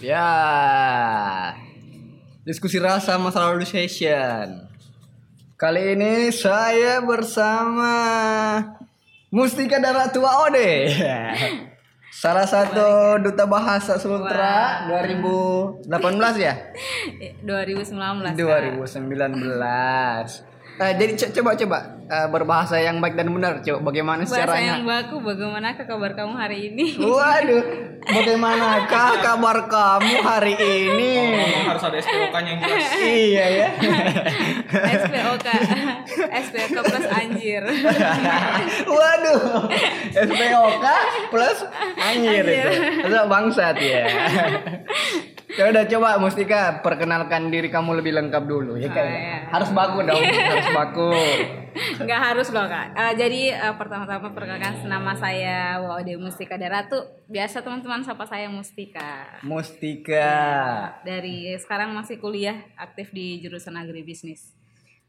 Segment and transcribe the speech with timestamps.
[0.00, 1.52] Ya.
[2.48, 4.64] Diskusi rasa masa lalu session.
[5.60, 7.92] Kali ini saya bersama
[9.28, 10.88] Mustika Daratua Ode.
[12.20, 15.84] Salah satu duta bahasa Sultra 2018
[16.40, 16.72] ya?
[17.44, 18.40] 2019 Kak.
[18.40, 19.04] 2019.
[20.80, 23.60] Eh, jadi co- coba coba eh, berbahasa yang baik dan benar.
[23.60, 24.72] Coba bagaimana Bahasa caranya?
[24.74, 27.64] yang baku bagaimana kabar kamu hari ini Waduh,
[28.02, 31.10] bagaimanakah kabar kamu hari ini?
[31.36, 32.90] Ngomong harus ada SPOK-nya yang jelas.
[33.20, 33.68] iya ya.
[35.04, 35.46] SPOK
[36.40, 37.62] SPOK plus anjir
[38.88, 39.40] Waduh,
[40.16, 40.84] SPOK
[41.28, 41.58] plus
[41.98, 42.70] anjir itu.
[43.04, 44.02] Itu bangsat ya.
[45.50, 49.02] Ya udah coba Mustika perkenalkan diri kamu lebih lengkap dulu ya kan.
[49.02, 49.36] Oh, iya.
[49.50, 51.10] Harus baku dong, harus baku.
[52.02, 56.98] nggak harus loh kak Eh, jadi eh, pertama-tama perkenalkan nama saya Waude Mustika Daratu
[57.30, 60.34] biasa teman-teman sapa saya Mustika Mustika.
[61.06, 64.50] dari sekarang masih kuliah aktif di jurusan agribisnis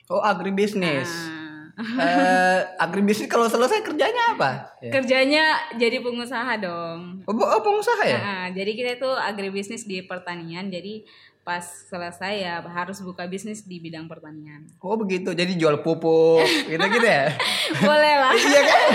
[0.06, 1.08] Oh, agribisnis.
[1.08, 1.50] Nah,
[1.82, 4.76] Eh, agribisnis kalau selesai kerjanya apa?
[4.84, 4.92] Ya.
[5.00, 5.46] kerjanya
[5.80, 8.20] jadi pengusaha dong Oh, oh, pengusaha ya?
[8.20, 10.68] Nah, jadi kita itu agribisnis di pertanian.
[10.68, 11.08] Jadi
[11.42, 14.70] pas selesai ya harus buka bisnis di bidang pertanian.
[14.78, 17.34] Oh begitu, jadi jual pupuk gitu-gitu ya?
[17.80, 18.34] Boleh lah.
[18.34, 18.82] Iya kan?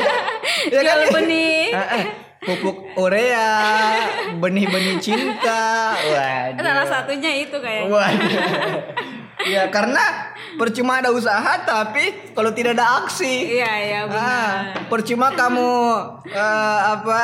[0.67, 0.97] Iya kan?
[0.99, 1.63] Jual benih.
[1.71, 2.05] Heeh.
[2.39, 3.51] Pupuk urea,
[4.39, 5.93] benih-benih cinta.
[5.93, 6.63] Waduh.
[6.63, 7.91] Salah satunya itu kayak.
[7.91, 8.31] Waduh.
[9.47, 10.03] Ya karena
[10.55, 13.59] percuma ada usaha tapi kalau tidak ada aksi.
[13.59, 14.55] Iya iya Ah, benar.
[14.87, 15.71] percuma kamu
[16.27, 17.23] eh, apa?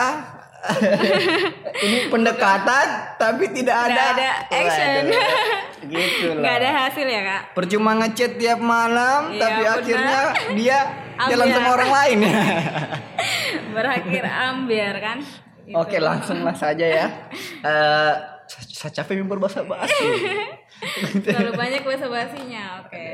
[1.84, 5.02] ini pendekatan tapi tidak ada Tidak ada action.
[5.06, 5.60] Waduh.
[5.82, 6.38] Gitu lah.
[6.38, 7.42] Nggak ada hasil ya kak.
[7.52, 9.74] percuma ngechat tiap malam Iya, tapi benar.
[9.76, 10.20] akhirnya
[10.54, 10.78] dia
[11.30, 11.56] jalan Ambiar.
[11.56, 12.18] sama orang lain
[13.68, 15.18] Berakhir ambiar kan.
[15.62, 15.74] Gitu.
[15.74, 17.06] oke langsunglah saja ya
[17.62, 18.14] Eh,
[18.48, 20.06] saya capek berbahasa basi
[21.18, 22.82] Terlalu banyak bahasa basinya.
[22.82, 23.06] Oke.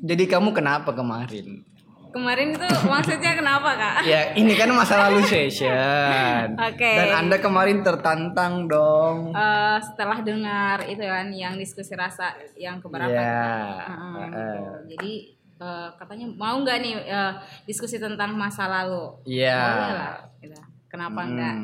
[0.00, 1.62] jadi kamu kenapa kemarin
[2.08, 4.00] Kemarin itu maksudnya kenapa kak?
[4.10, 6.88] ya ini kan masa lalu session Oke.
[6.88, 13.12] dan anda kemarin tertantang dong Eh, setelah dengar itu kan yang diskusi rasa yang keberapa
[13.12, 14.24] ya Heeh, Heeh.
[14.24, 14.60] gitu.
[14.88, 15.12] Jadi
[15.58, 17.32] eh, katanya mau nggak nih eh,
[17.64, 19.12] diskusi tentang masa lalu?
[19.24, 19.60] Iya.
[19.60, 20.56] Lah, gitu.
[20.88, 21.28] Kenapa Hmm.
[21.28, 21.54] enggak?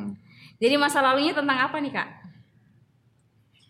[0.54, 2.08] Jadi masa lalunya tentang apa nih kak?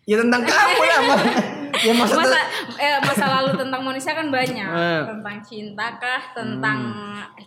[0.04, 1.00] ya tentang kamu lah.
[1.82, 2.40] ya masa, Masa
[2.78, 4.68] eh, masa lalu tentang manusia kan banyak.
[4.68, 5.02] Eh.
[5.10, 6.22] Tentang cinta kah?
[6.36, 6.78] Tentang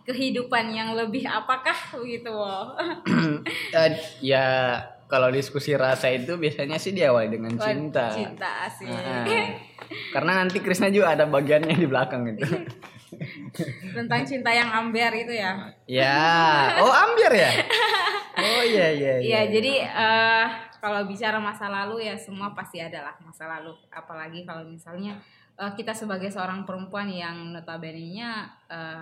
[0.04, 2.34] kehidupan yang lebih apakah begitu?
[3.78, 3.92] Eh,
[4.24, 4.78] ya
[5.08, 8.88] kalau diskusi rasa itu biasanya sih diawali dengan cinta Cinta sih.
[8.88, 9.56] Heeh.
[10.14, 12.44] karena nanti Krisna juga ada bagiannya di belakang itu
[13.96, 15.72] tentang cinta yang amber itu ya.
[15.88, 16.28] ya
[16.84, 17.52] oh ambiar ya
[18.44, 20.46] oh iya iya Iya, jadi eh,
[20.78, 23.74] kalau bicara masa lalu ya semua pasti ada lah masa lalu.
[23.90, 25.18] Apalagi kalau misalnya
[25.56, 28.30] eh, kita sebagai seorang perempuan yang notabene-nya
[28.70, 29.02] eh,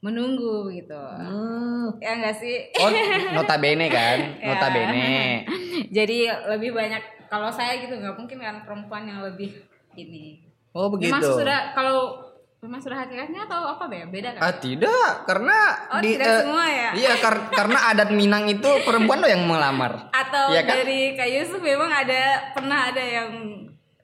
[0.00, 0.96] menunggu gitu.
[0.96, 1.92] Hmm.
[2.00, 2.72] Ya enggak sih?
[2.80, 2.88] oh
[3.36, 4.56] notabene kan Ya.
[4.56, 5.44] notabene
[5.96, 6.18] jadi
[6.56, 9.60] lebih banyak kalau saya gitu nggak mungkin kan perempuan yang lebih
[9.94, 10.40] ini.
[10.72, 12.29] oh begitu Memang sudah kalau
[12.60, 14.04] memang sudah hakikatnya atau apa be?
[14.06, 14.40] Beda kan?
[14.42, 15.56] ah tidak karena
[15.88, 16.90] Oh, tidak eh, semua ya?
[16.92, 20.76] iya kar- karena adat Minang itu perempuan lo yang melamar Atau Iya kan?
[20.78, 22.20] dari Kak Yusuf memang ada
[22.52, 23.30] pernah ada yang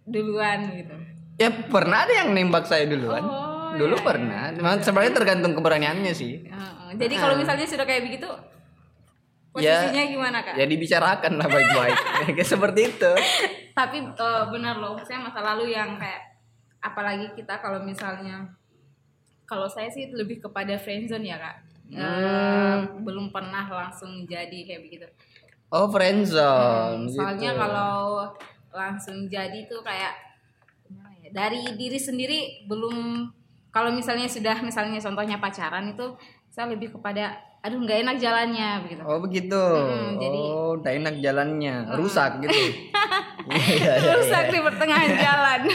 [0.02, 0.94] duluan gitu.
[1.36, 6.12] ya pernah ada yang nembak saya duluan Oh, dulu iya, pernah Cuman sebenarnya tergantung keberaniannya
[6.12, 6.96] sih Heeh.
[6.96, 8.28] Jadi kalau misalnya sudah kayak begitu
[9.56, 10.52] Ya, posisinya gimana kak?
[10.54, 11.96] ya dibicarakan lah baik-baik
[12.36, 13.12] kayak seperti itu
[13.72, 16.35] Tapi eh, benar loh, saya masa lalu yang kayak
[16.86, 18.46] apalagi kita kalau misalnya
[19.46, 21.56] kalau saya sih lebih kepada friendzone ya kak.
[21.86, 23.06] Hmm.
[23.06, 25.06] belum pernah langsung jadi kayak begitu.
[25.70, 27.62] oh friendzone Soalnya gitu.
[27.62, 28.26] kalau
[28.74, 30.14] langsung jadi tuh kayak
[31.22, 33.30] ya, dari diri sendiri belum
[33.70, 36.18] kalau misalnya sudah misalnya contohnya pacaran itu
[36.50, 39.02] saya lebih kepada aduh nggak enak jalannya begitu.
[39.02, 42.60] oh begitu Mm, jadi- oh udah enak jalannya rusak gitu
[43.46, 44.10] Iya, iya, iya.
[44.12, 45.60] Rusak di pertengahan jalan.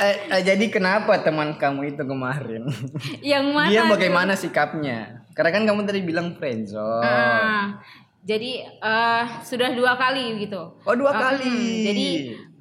[0.00, 2.64] Eh, eh, jadi kenapa teman kamu itu kemarin
[3.26, 3.68] yang mana?
[3.68, 3.92] dia tuh?
[3.92, 4.98] bagaimana sikapnya
[5.30, 7.76] karena kan kamu tadi bilang friendzone Ah,
[8.22, 10.72] jadi eh, sudah dua kali gitu.
[10.78, 12.06] oh dua Eh, kali mm, jadi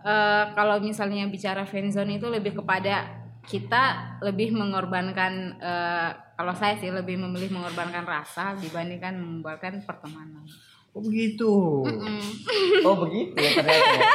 [0.03, 3.07] eh, kalau misalnya bicara friendzone itu lebih kepada
[3.41, 3.83] kita
[4.19, 6.09] lebih mengorbankan eh,
[6.39, 10.47] kalau saya sih lebih memilih mengorbankan rasa dibandingkan mengorbankan pertemanan.
[10.89, 11.51] oh begitu
[12.81, 14.07] oh begitu ya ternyata ya.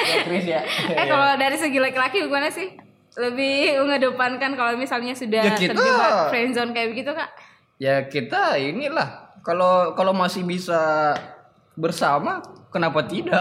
[0.00, 0.60] ya Chris ya
[0.90, 2.72] Eh kalau dari segi laki-laki gimana sih?
[3.14, 7.30] Lebih mengedepankan kalau misalnya sudah Ya, kita- terjebak friendzone kayak begitu kak?
[7.76, 9.06] ya kita inilah
[9.40, 11.14] kalau kalau masih bisa
[11.74, 13.38] bersama kenapa tidak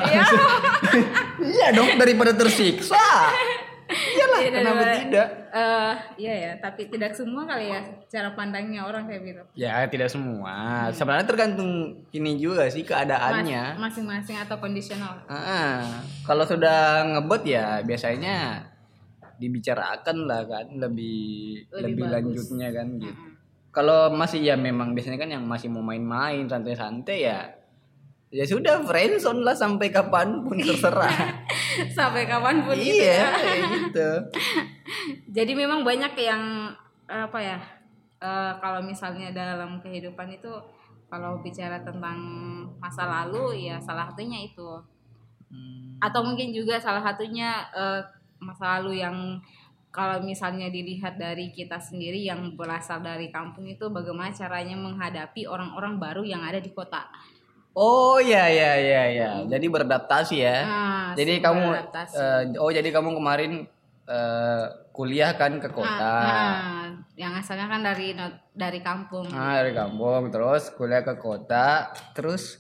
[1.42, 2.94] iya dong daripada tersiksa
[3.88, 8.84] iyalah Iya, kenapa daripada- tidak Eh, iya ya, tapi tidak semua kali ya cara pandangnya
[8.84, 9.42] orang kayak gitu.
[9.56, 10.54] ya tidak semua
[10.92, 11.72] sebenarnya tergantung
[12.08, 15.18] ini juga sih Mas- keadaannya Masing-masing atau kondisional.
[15.26, 18.62] Ah, kalau sudah ngebet ya biasanya
[19.36, 22.14] dibicarakan lah kan lebih Lebih lebih, bagus.
[22.44, 23.22] lanjutnya kan gitu.
[23.70, 27.40] Kalau masih ya memang biasanya kan yang masih mau main-main santai-santai ya
[28.28, 31.47] ya sudah friendzone lah sampai kapan pun terserah.
[31.98, 33.30] Sampai kapan pun gitu iya, ya.
[33.44, 34.10] kayak gitu.
[35.38, 36.74] Jadi memang banyak yang
[37.08, 37.60] apa ya?
[38.18, 40.50] eh, kalau misalnya dalam kehidupan itu
[41.08, 42.18] kalau bicara tentang
[42.82, 44.82] masa lalu ya salah satunya itu.
[45.98, 48.02] Atau mungkin juga salah satunya eh,
[48.42, 49.40] masa lalu yang
[49.98, 55.98] kalau misalnya dilihat dari kita sendiri yang berasal dari kampung itu bagaimana caranya menghadapi orang-orang
[55.98, 57.10] baru yang ada di kota.
[57.78, 59.30] Oh ya ya ya ya.
[59.46, 60.58] Jadi beradaptasi ya.
[60.66, 63.70] Nah, jadi kamu eh, oh jadi kamu kemarin
[64.10, 66.18] eh, kuliah kan ke kota.
[66.26, 68.18] Nah, yang asalnya kan dari
[68.58, 69.30] dari kampung.
[69.30, 72.58] Ah, dari kampung terus kuliah ke kota, terus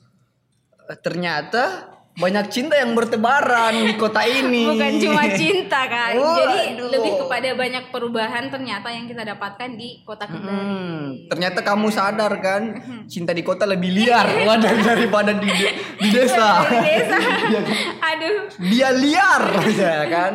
[0.86, 4.66] eh, ternyata banyak cinta yang bertebaran di kota ini.
[4.66, 6.18] Bukan cuma cinta kan.
[6.18, 6.90] Jadi Waduh.
[6.90, 10.58] lebih kepada banyak perubahan ternyata yang kita dapatkan di kota Kendari.
[10.58, 12.62] Hmm, ternyata kamu sadar kan
[13.06, 16.66] cinta di kota lebih liar wadah daripada di de- di desa.
[16.66, 17.18] Dari desa.
[17.48, 17.62] Iya
[18.02, 18.38] Aduh.
[18.66, 19.44] Dia liar
[19.78, 20.34] ya kan.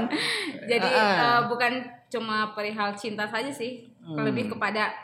[0.65, 1.73] Jadi eh, bukan
[2.09, 3.91] cuma perihal cinta saja sih.
[4.07, 4.23] Hmm.
[4.23, 4.95] Lebih kepada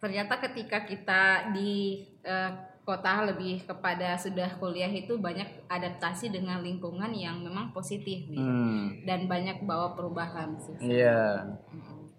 [0.00, 2.50] ternyata ketika kita di eh,
[2.84, 8.38] kota lebih kepada sudah kuliah itu banyak adaptasi dengan lingkungan yang memang positif gitu.
[8.38, 10.76] Hmm, dan banyak bawa perubahan sih.
[11.00, 11.48] iya.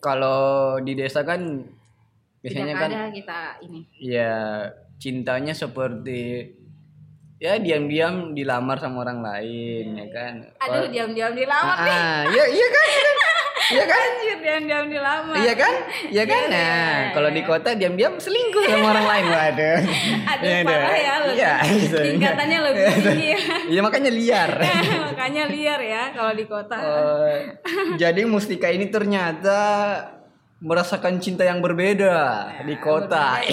[0.02, 1.42] Kalau di desa kan
[2.42, 3.80] biasanya Tidak kan ada kita ini.
[3.98, 4.38] ya
[5.02, 6.46] cintanya seperti
[7.42, 10.34] ya diam-diam dilamar sama orang lain ya kan.
[10.62, 11.94] Aduh diam-diam dilamar nih.
[11.94, 12.88] Ah, iya iya kan?
[13.56, 14.00] Iya kan?
[14.04, 15.36] Anjir diam-diam dilamar.
[15.40, 15.74] Iya kan?
[16.12, 16.42] Iya kan?
[16.44, 17.38] Iya, Nah, iya, kalau iya.
[17.40, 19.26] di kota diam-diam selingkuh sama orang lain.
[19.32, 19.80] Waduh.
[20.28, 21.00] Aduh Iya, parah iya.
[21.00, 21.80] ya lebih.
[21.80, 22.00] Gitu.
[22.14, 23.40] Tingkatannya lebih tinggi ya.
[23.66, 24.52] Iya makanya liar.
[25.16, 26.76] Makanya liar ya kalau di kota.
[26.78, 27.40] Eh,
[27.96, 29.58] jadi Mustika ini ternyata
[30.58, 32.16] merasakan cinta yang berbeda
[32.64, 33.44] di kota.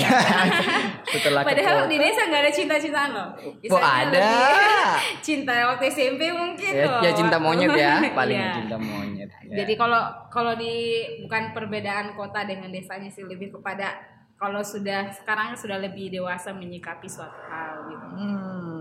[1.12, 1.90] Setelah ke Padahal kota.
[1.90, 3.28] di desa nggak ada cinta-cintaan loh.
[3.36, 4.30] Oh, Misalnya ada.
[5.26, 7.00] cinta waktu SMP mungkin Ya, loh.
[7.00, 8.52] ya cinta monyet ya, paling Iya.
[8.54, 9.28] cinta monyet.
[9.44, 9.54] ya.
[9.58, 10.74] Jadi kalau kalau di
[11.20, 13.98] bukan perbedaan kota dengan desanya sih lebih kepada
[14.34, 18.06] kalau sudah sekarang sudah lebih dewasa menyikapi suatu hal gitu.
[18.08, 18.71] Hmm.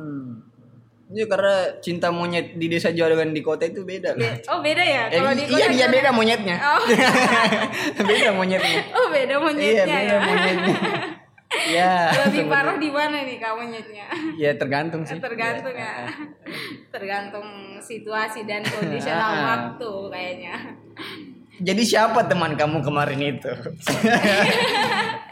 [1.12, 4.16] Iya karena cinta monyet di desa Jawa dengan di kota itu beda.
[4.16, 5.54] Be- Oh beda ya Eh, kalau di kota.
[5.54, 5.92] iya iya gimana?
[5.94, 6.56] beda monyetnya.
[6.58, 6.80] Oh,
[8.00, 8.80] beda monyetnya.
[8.92, 10.20] oh beda Iya monyetnya beda ya.
[10.22, 10.76] monyetnya.
[11.52, 12.08] Ya.
[12.08, 14.08] Lebih parah di mana nih kak monyetnya?
[14.40, 15.20] Ya tergantung sih.
[15.20, 16.08] Tergantung ya.
[16.88, 17.44] Tergantung
[17.78, 19.44] situasi dan kondisional Ah.
[19.52, 20.56] waktu kayaknya.
[21.62, 23.48] Jadi siapa teman kamu kemarin itu?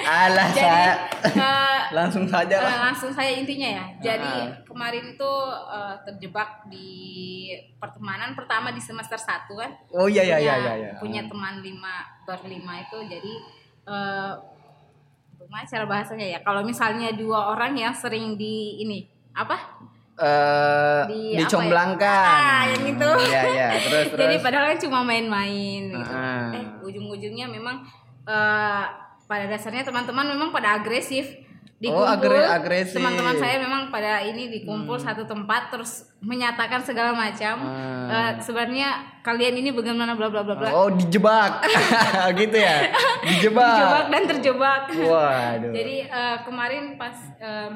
[0.09, 0.91] Alah Jadi saya
[1.25, 2.89] eh, langsung saja lah.
[2.89, 3.85] langsung saya intinya ya.
[3.97, 4.61] Jadi Ah.
[4.65, 5.31] kemarin itu
[5.69, 6.89] eh, terjebak di
[7.81, 9.71] pertemanan pertama di semester 1 kan.
[9.89, 10.73] Oh iya iya iya punya, iya.
[10.77, 10.91] iya.
[11.01, 11.93] punya teman lima
[12.25, 13.33] berlima itu jadi
[13.89, 14.33] eh
[15.39, 16.39] gimana cara bahasanya ya?
[16.45, 19.57] Kalau misalnya dua orang yang sering di ini apa?
[20.19, 21.37] Eh, Di ya?
[21.41, 22.27] dicomblangkan.
[22.27, 23.09] Ah, yang itu.
[23.23, 24.19] Iya iya terus terus.
[24.19, 26.13] Jadi padahal kan cuma main-main gitu.
[26.13, 26.51] Ah.
[26.51, 27.87] Eh ujung-ujungnya memang
[28.23, 28.83] eh
[29.23, 31.47] pada dasarnya teman-teman memang pada agresif.
[31.79, 32.99] Oh, agre- agresif.
[32.99, 33.07] Hmm.
[33.07, 37.55] Teman-teman saya memang pada ini dikumpul satu tempat terus menyatakan segala macam.
[37.63, 38.35] Ah.
[38.35, 40.69] Eh, sebenarnya kalian ini bagaimana bla bla bla bla.
[40.75, 41.63] Oh dijebak
[42.41, 42.91] gitu ya?
[43.31, 43.63] Dijebak.
[43.71, 44.83] Terjebak dan terjebak.
[44.91, 45.71] Waduh.
[45.71, 47.71] Jadi eh, kemarin pas em,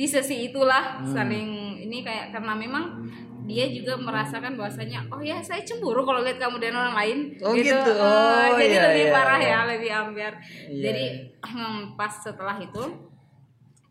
[0.00, 1.12] di sesi itulah Hmm.
[1.12, 3.04] saling ini kayak karena memang
[3.44, 7.52] dia juga merasakan bahwasanya oh ya saya cemburu kalau lihat kamu dan orang lain Oh,
[7.52, 7.68] gitu.
[7.74, 9.50] Eh, Oh, jadi iya, lebih iya, parah iya.
[9.50, 10.32] ya lebih ambiar
[10.64, 10.80] Iya.
[10.80, 11.04] jadi
[11.42, 12.84] hmm, pas setelah itu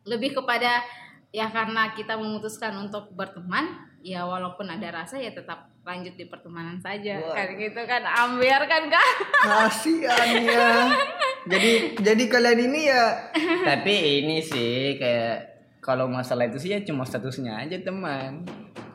[0.03, 0.81] lebih kepada
[1.29, 6.79] ya karena kita memutuskan untuk berteman ya walaupun ada rasa ya tetap lanjut di pertemanan
[6.79, 7.35] saja Wah.
[7.35, 9.07] kan gitu kan ambiar kan kak
[9.43, 10.69] Kasian ya.
[11.49, 13.31] Jadi jadi kalian ini ya.
[13.63, 15.58] Tapi ini sih kayak
[15.89, 18.45] kalau masalah itu sih ya cuma statusnya aja teman.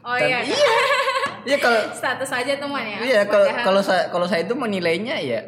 [0.01, 0.75] oh Tapi- iya Iya.
[1.45, 5.43] Iya kalau status aja teman ya iya kalau kalau saya kalau saya itu menilainya ya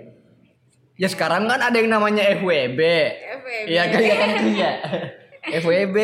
[0.92, 2.80] ya sekarang kan ada yang namanya FWB.
[3.38, 3.48] FWB.
[3.64, 4.70] Iya kan ya kan iya.
[5.54, 5.96] FWB.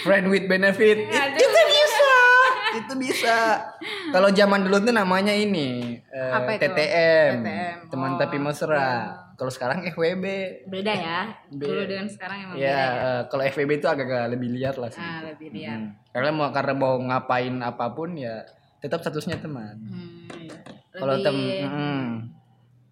[0.00, 0.96] Friend with benefit.
[1.04, 2.14] It- itu bisa.
[2.72, 3.36] Itu bisa.
[4.08, 6.62] Kalau zaman dulu tuh namanya ini eh, Apa itu?
[6.64, 7.32] TTM.
[7.42, 7.76] TTM.
[7.86, 9.18] Teman Oh, tapi mesra.
[9.34, 10.24] Kalau sekarang FWB
[10.66, 11.20] beda ya.
[11.48, 13.02] Dulu dengan sekarang emang ya beda ya.
[13.02, 14.98] eh, kalau FWB itu agak lebih liar lah sih.
[14.98, 15.78] Ah lebih liar.
[15.78, 15.90] Hmm.
[16.12, 18.44] karena mau karena mau ngapain apa pun ya
[18.78, 19.78] tetap statusnya teman.
[19.80, 20.58] Hmm, iya.
[20.92, 22.04] kalau tem hmm,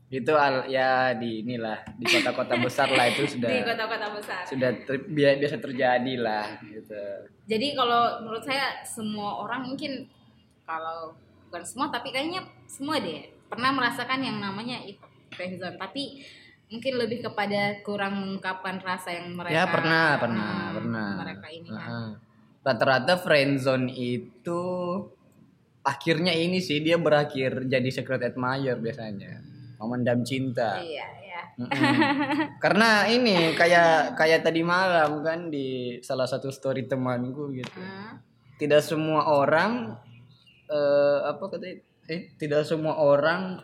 [0.08, 4.42] itu al ya di inilah di kota-kota besar lah itu sudah di kota-kota besar.
[4.42, 6.98] sudah ter- bia- biasa terjadi lah gitu.
[7.46, 10.06] Jadi kalau menurut saya semua orang mungkin
[10.64, 11.14] kalau
[11.46, 15.02] bukan semua tapi kayaknya semua deh pernah merasakan yang namanya itu
[15.40, 16.20] friendzone tapi
[16.68, 21.68] mungkin lebih kepada kurang mengungkapkan rasa yang mereka ya pernah pernah Hmm, pernah mereka ini
[21.72, 22.12] kan.
[22.60, 24.62] Rata-rata friendzone itu
[25.80, 29.40] akhirnya ini sih dia berakhir jadi secret admirer biasanya
[29.80, 31.40] memendam cinta Iya, iya.
[32.64, 37.80] Karena ini kayak kayak tadi malam kan di salah satu story temanku gitu.
[37.80, 38.20] Hmm.
[38.60, 39.96] Tidak semua orang
[40.68, 41.80] eh apa katanya?
[42.12, 43.56] Eh, tidak semua orang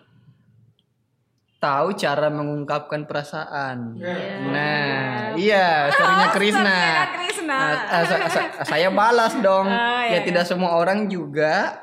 [1.66, 3.98] tahu cara mengungkapkan perasaan.
[4.46, 5.90] Nah, iya.
[5.90, 6.78] Astaga, Krisna.
[7.42, 9.66] Nah, sa- sa- saya balas dong.
[9.66, 11.82] Oh, ya iya, tidak semua orang juga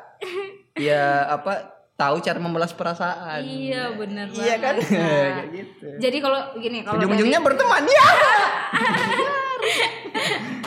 [0.73, 3.43] ya apa tahu cara membalas perasaan.
[3.43, 4.75] Iya, benar Iya kan?
[4.75, 4.91] banget.
[4.91, 5.87] Nah, Kayak gitu.
[5.99, 8.05] Jadi kalau gini kalau Ujung-ujungnya berteman ya.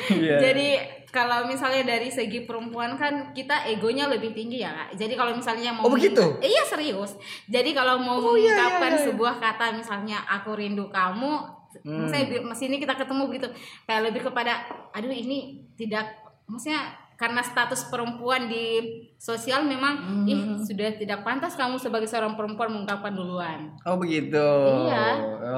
[0.06, 0.38] Iya.
[0.38, 0.68] Jadi
[1.16, 5.00] kalau misalnya dari segi perempuan kan kita egonya lebih tinggi ya kak.
[5.00, 6.20] Jadi kalau misalnya mau Oh, begitu?
[6.44, 7.16] Eh, iya serius.
[7.49, 9.04] Jadi kalau mau Oh, iya, mengungkapkan iya, iya.
[9.08, 12.08] sebuah kata misalnya aku rindu kamu, Hmm.
[12.08, 12.25] saya
[12.56, 13.49] sini kita ketemu begitu.
[13.85, 14.64] Kayak lebih kepada
[14.96, 16.08] aduh ini tidak
[16.49, 18.64] maksudnya karena status perempuan di
[19.16, 20.26] sosial memang Hmm.
[20.26, 23.73] ih sudah tidak pantas kamu sebagai seorang perempuan mengungkapkan duluan.
[23.82, 24.37] Oh begitu.
[24.85, 25.06] Iya.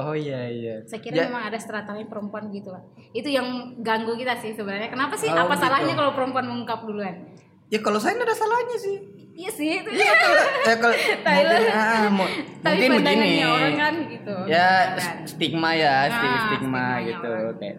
[0.01, 0.75] Oh iya iya.
[0.85, 2.81] Saya kira Ja- memang ada strategi perempuan gitu lah.
[3.11, 3.47] Itu yang
[3.79, 4.87] ganggu kita sih sebenarnya.
[4.87, 5.27] Kenapa sih?
[5.27, 5.63] Oh, Apa gitu.
[5.65, 7.27] salahnya kalau perempuan mengungkap duluan?
[7.67, 8.97] Ya kalau saya nggak ada salahnya sih.
[9.35, 9.91] Iya sih itu.
[9.93, 10.35] Iya kalau
[10.65, 11.59] ya kalau Thailand.
[11.61, 12.97] mungkin, ah, mu- Tapi mungkin begini.
[12.99, 14.35] pandangannya orang kan gitu.
[14.47, 15.17] Ya Kan.
[15.25, 17.29] stigma ya, Nah, stigma stigmanya gitu.
[17.29, 17.77] orang.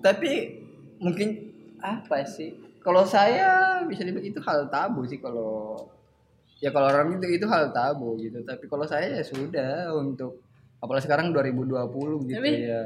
[0.00, 0.30] Tapi
[0.98, 1.28] mungkin
[1.78, 2.52] apa sih?
[2.84, 5.72] Kalau saya bisa dibilang itu hal tabu sih kalau
[6.60, 8.44] ya kalau orang itu itu hal tabu gitu.
[8.44, 10.44] Tapi kalau saya ya sudah untuk
[10.78, 12.82] apalagi sekarang 2020 gitu Tapi- ya.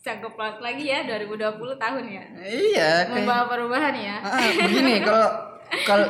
[0.00, 2.24] Cakep banget lagi ya 2020 tahun ya.
[2.40, 4.16] Iya, kayak Membawa perubahan ya.
[4.18, 5.28] Ah, ah, begini kalau
[5.84, 6.08] kalau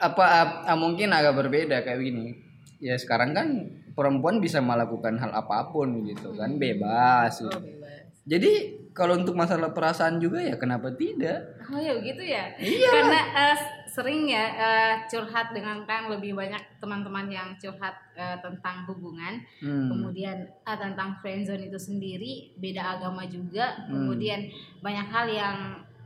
[0.00, 2.32] apa ah, ah, mungkin agak berbeda kayak begini.
[2.80, 7.36] Ya sekarang kan perempuan bisa melakukan hal apa pun gitu kan, bebas.
[7.36, 7.52] gitu.
[7.52, 8.16] Oh, bebas.
[8.24, 11.60] Jadi kalau untuk masalah perasaan juga ya kenapa tidak?
[11.72, 12.52] Oh ya begitu ya.
[12.60, 12.88] Iya.
[12.92, 13.56] Karena eh,
[13.88, 19.40] sering ya eh, curhat dengan kan lebih banyak teman-teman yang curhat eh, tentang hubungan.
[19.60, 19.88] Hmm.
[19.92, 23.94] kemudian ah, tentang friendzone itu sendiri beda agama juga Hmm.
[23.94, 24.40] kemudian
[24.80, 25.56] banyak hal yang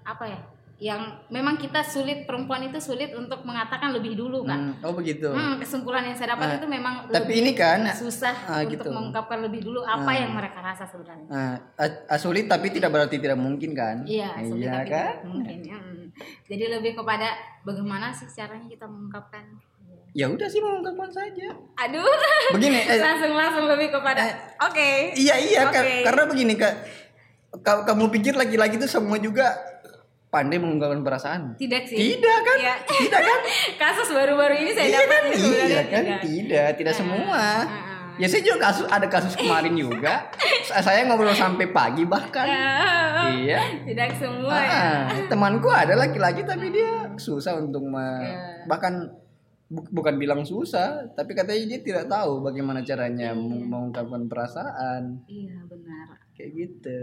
[0.07, 0.41] apa ya
[0.79, 5.25] yang memang kita sulit perempuan itu sulit untuk mengatakan lebih dulu kan Hmm, Oh begitu.
[5.27, 8.77] Hmm, kesimpulan yang saya dapat Ah, itu memang Tapi lebih ini kan susah ah, untuk
[8.77, 8.89] gitu.
[8.91, 10.17] mengungkapkan lebih dulu apa Ah.
[10.19, 14.05] yang mereka rasa sebenarnya Nah, ah, sulit tapi tidak berarti tidak mungkin kan?
[14.05, 15.01] iya sulit iya tapi kan?
[15.07, 15.79] tidak mungkin ya.
[15.79, 16.05] Hmm.
[16.45, 17.29] jadi lebih kepada
[17.63, 19.45] bagaimana sih caranya kita mengungkapkan
[20.13, 21.57] Ya udah sih mengungkapkan saja.
[21.75, 22.05] aduh
[22.53, 24.29] Begini, eh, langsung langsung lebih kepada
[24.59, 25.77] oke Iya iya Kak.
[25.79, 25.97] Oke.
[26.03, 26.75] karena begini kak,
[27.59, 29.57] Ka- kamu pikir laki-laki itu semua juga
[30.37, 31.41] pandai mengungkapkan perasaan?
[31.57, 32.57] tidak sih Tidak kan?
[32.59, 32.75] Iya.
[32.85, 33.41] Tidak kan?
[33.83, 35.25] kasus baru-baru ini saya iya dapat kan?
[35.33, 36.03] Iya kan?
[36.05, 36.21] tidak.
[36.21, 37.33] Tidak, tidak semua.
[37.33, 37.65] ah.
[38.17, 40.33] Ya saya juga kasus ada kasus kemarin juga.
[40.63, 42.45] Sa- saya ngobrol sampai pagi bahkan.
[42.45, 43.61] Ah, Iya.
[43.83, 44.73] tidak semua ya.
[44.73, 48.65] Ah, temanku ada laki-laki tapi dia susah untuk me- Iya.
[48.65, 49.13] bahkan
[49.67, 55.21] bu- bukan bilang susah, tapi katanya dia tidak tahu bagaimana caranya meng- mengungkapkan perasaan.
[55.27, 56.17] Iya benar.
[56.33, 57.01] Kayak gitu.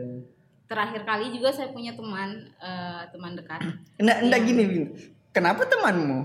[0.65, 3.62] Terakhir kali juga saya punya teman eh, teman dekat.
[3.96, 4.48] Enggak, enggak Iya.
[4.48, 4.86] gini, Vin.
[5.29, 6.20] Kenapa temanmu?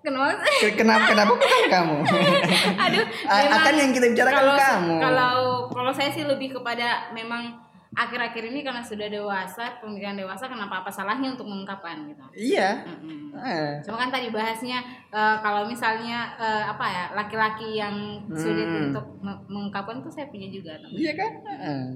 [0.00, 0.34] Kenapa?
[0.58, 1.96] Ke- Kenapa kenapa bukan kamu?
[2.84, 4.94] Aduh, memang akan yang kita bicarakan kalau kamu.
[4.98, 5.34] kalau
[5.68, 7.54] kalau saya sih lebih kepada memang
[7.92, 12.24] akhir-akhir ini karena sudah dewasa, pemikiran dewasa, kenapa apa salahnya untuk mengungkapkan gitu.
[12.32, 12.82] Iya.
[12.82, 13.36] Mm-mm.
[13.36, 13.78] Ah.
[13.78, 17.94] Cuma kan tadi bahasnya eh, kalau misalnya eh, apa ya laki-laki yang
[18.28, 18.90] sulit Hmm.
[18.90, 20.72] untuk me- mengungkapkan itu saya punya juga.
[20.74, 20.96] teman.
[20.96, 21.32] Iya kan?
[21.46, 21.86] Ah.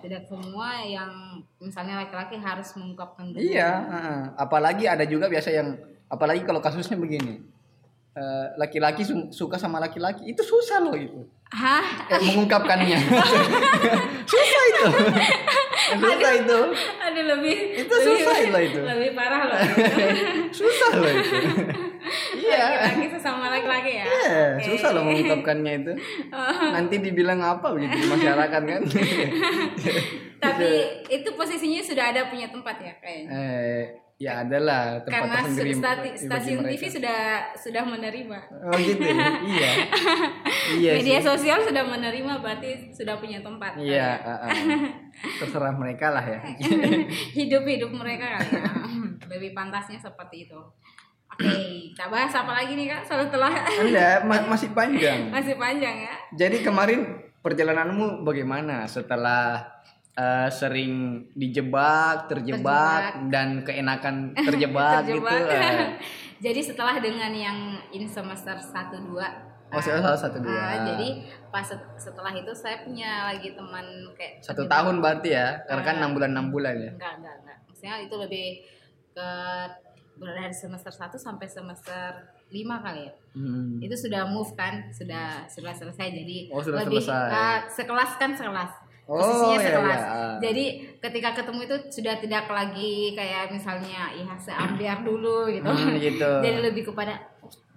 [0.00, 1.10] Tidak semua yang
[1.58, 3.40] misalnya laki-laki harus mengungkapkan dulu.
[3.40, 3.70] Iya,
[4.34, 5.76] apalagi ada juga biasa yang
[6.06, 7.44] apalagi kalau kasusnya begini.
[8.10, 11.22] Eh, laki-laki su- suka sama laki-laki itu susah loh itu
[11.54, 12.10] Hah?
[12.10, 12.98] eh, mengungkapkannya
[14.34, 14.84] susah itu
[15.94, 16.58] susah itu
[17.06, 18.80] Aduh lebih Itu susah lebih, loh itu.
[18.82, 19.60] Lebih parah loh.
[20.58, 21.38] susah loh itu
[22.52, 24.04] Laki-laki sesama laki-laki ya.
[24.04, 24.64] Iya, Oke.
[24.66, 25.92] susah loh mengungkapkannya itu
[26.74, 28.82] nanti dibilang apa begitu di masyarakat kan
[30.40, 30.70] Tapi
[31.08, 33.28] itu posisinya sudah ada punya tempat ya kayaknya.
[33.30, 33.84] eh
[34.20, 36.76] Ya adalah tempat karena tersendiri su- stati- stasiun mereka.
[36.76, 37.18] TV sudah
[37.56, 39.00] sudah menerima Oh gitu.
[39.00, 39.16] ya?
[39.40, 39.70] iya.
[40.76, 41.26] Iya media sih.
[41.26, 44.52] sosial sudah menerima berarti sudah punya tempat Iya, ah, ah.
[45.34, 46.36] terserah mereka lah ya.
[47.32, 48.62] hidup hidup mereka kan ya.
[49.26, 50.60] lebih pantasnya seperti itu
[51.30, 51.52] oke
[51.90, 55.28] kita bahas apa lagi nih kak setelah Anda ma- masih panjang.
[55.34, 57.00] masih panjang ya Jadi kemarin
[57.38, 59.60] perjalananmu bagaimana setelah
[60.12, 60.92] eh, sering
[61.32, 65.24] dijebak, terjebak, dan keenakan terjebak, gitu?
[65.46, 65.96] eh.
[66.44, 67.58] jadi setelah dengan yang
[67.90, 68.68] in semester 1
[69.06, 70.58] 2 Oh, salah satu dua.
[70.58, 75.62] Ah, jadi pas set- setelah itu saya punya lagi teman kayak Satu tahun berarti ya,
[75.62, 76.90] karena kan enam bulan enam bulan ya.
[76.90, 78.46] enggak enggak enggak maksudnya itu lebih
[79.14, 79.30] ke
[80.22, 82.12] dari semester 1 sampai semester
[82.46, 83.78] 5 kali ya Hmm.
[83.78, 87.30] itu sudah move kan sudah sudah selesai jadi Oh, sudah lebih selesai.
[87.30, 88.72] ah, sekelas kan sekelas
[89.06, 90.26] Oh, posisinya iya, sekelas iya.
[90.40, 90.64] jadi
[91.00, 96.30] ketika ketemu itu sudah tidak lagi kayak misalnya ya seambiar dulu gitu Hmm, gitu.
[96.44, 97.18] jadi lebih kepada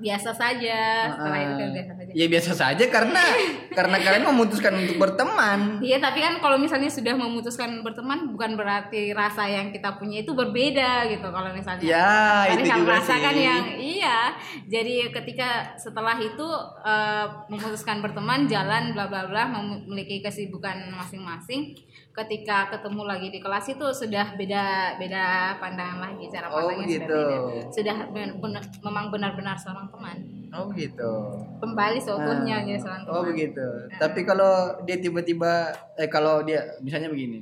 [0.03, 3.23] biasa saja setelah itu kan biasa saja Ya biasa saja karena
[3.77, 5.81] karena kalian memutuskan untuk berteman.
[5.81, 10.35] Iya, tapi kan kalau misalnya sudah memutuskan berteman bukan berarti rasa yang kita punya itu
[10.35, 11.25] berbeda gitu.
[11.25, 14.35] Kalau misalnya Ya, itu juga rasa kan yang iya.
[14.69, 16.45] Jadi ketika setelah itu
[16.85, 21.73] eh, memutuskan berteman, jalan bla bla bla memiliki kesibukan masing-masing.
[22.13, 24.63] Ketika ketemu lagi di kelas itu sudah beda
[24.95, 25.23] beda
[25.57, 27.09] pandangan lagi, cara Oh, pandangnya begitu.
[27.09, 27.71] sudah beda.
[27.73, 30.17] Sudah ben- benar- memang benar-benar seorang teman.
[30.51, 31.13] Oh gitu.
[31.57, 32.63] Kembali seutuhnya Ah.
[32.63, 33.15] jadi seorang teman.
[33.15, 33.65] Oh begitu.
[33.97, 34.53] Tapi kalau
[34.83, 35.51] dia tiba-tiba
[35.95, 37.41] eh kalau dia misalnya begini.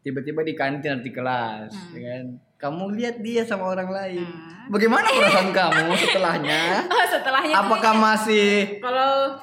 [0.00, 2.24] Tiba-tiba di kantin nanti kelas, ya kan?
[2.58, 4.24] Kamu lihat dia sama orang lain.
[4.24, 4.66] Hmm.
[4.70, 6.60] Bagaimana perasaan kamu setelahnya?
[6.90, 9.38] Oh, setelahnya Apakah masih Kalau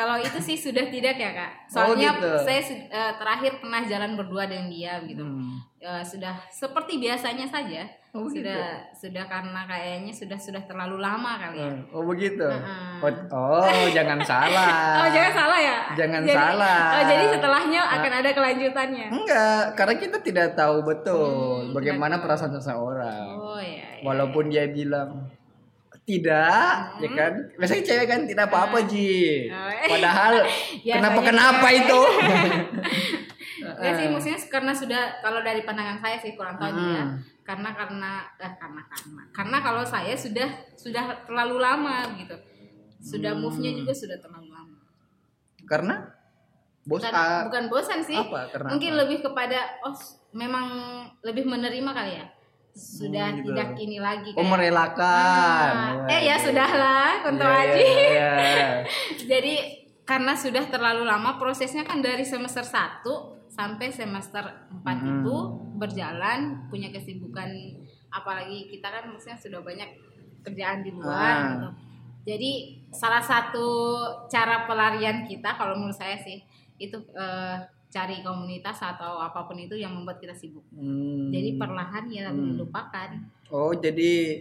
[0.00, 1.52] kalau itu sih sudah tidak ya kak.
[1.68, 2.28] Oh, Soalnya gitu.
[2.40, 5.20] saya eh, terakhir pernah jalan berdua dengan dia gitu.
[5.20, 5.60] Hmm.
[5.76, 7.84] Eh, sudah seperti biasanya saja.
[8.10, 11.70] Oh, sudah sudah karena kayaknya sudah sudah terlalu lama kali ya.
[11.94, 12.42] Oh begitu.
[12.42, 12.98] Heeh.
[13.30, 14.72] Oh, oh, jangan salah.
[15.04, 15.76] Oh jangan salah ya.
[15.94, 16.78] Jangan Jadi- salah.
[16.80, 16.96] Ah.
[16.96, 19.06] oh, jadi setelahnya akan ada kelanjutannya.
[19.14, 23.36] Enggak, karena kita tidak tahu betul Hmm, bagaimana perasaan seseorang.
[23.38, 24.00] Oh ya.
[24.00, 24.02] ya.
[24.02, 25.30] Walaupun dia bilang
[26.12, 27.32] tidak, ya kan?
[27.54, 29.46] Biasanya cewek kan tidak apa-apa Ji.
[29.46, 29.54] Hmm.
[29.54, 29.88] Oh, eh.
[29.92, 31.80] Padahal Biasanya kenapa kenapa cewek.
[31.80, 32.00] itu?
[33.60, 36.90] Ya sih maksudnya karena sudah kalau dari pandangan saya sih kurang tahu Hmm.
[36.90, 37.04] ya.
[37.44, 42.36] Karena karena eh, karena karena karena kalau saya sudah sudah terlalu lama gitu.
[42.98, 43.40] Sudah Hmm.
[43.42, 44.76] move-nya juga sudah terlalu lama.
[45.62, 46.02] karena
[46.82, 47.14] bos Bukan,
[47.46, 48.16] bukan bosan sih.
[48.16, 48.48] apa?
[48.50, 49.00] Karena Mungkin apa?
[49.04, 49.94] lebih kepada oh
[50.32, 50.66] memang
[51.20, 52.26] lebih menerima kali ya.
[52.80, 53.52] Sudah Hmm, gitu.
[53.52, 55.70] tidak ini lagi oh kayak- merelakan.
[55.70, 57.84] Ah, eh ya sudahlah, Kunto Iya, Aji.
[57.84, 58.68] iya, iya.
[59.30, 59.54] Jadi
[60.02, 63.04] karena sudah terlalu lama prosesnya kan dari semester 1
[63.46, 64.40] sampai semester
[64.72, 65.08] 4 Hmm.
[65.20, 65.36] itu
[65.76, 67.46] berjalan punya kesibukan
[68.08, 69.86] apalagi kita kan maksudnya sudah banyak
[70.40, 71.44] kerjaan di luar Ah.
[71.52, 71.68] gitu.
[72.22, 72.52] Jadi
[72.90, 73.68] salah satu
[74.26, 76.40] cara pelarian kita kalau menurut saya sih
[76.76, 77.56] itu eh,
[77.90, 80.62] cari komunitas atau apa pun itu yang membuat kita sibuk.
[80.70, 81.26] Hmm.
[81.28, 82.54] Jadi perlahan ya Hmm.
[82.54, 83.08] dilupakan.
[83.48, 84.36] Oh, jadi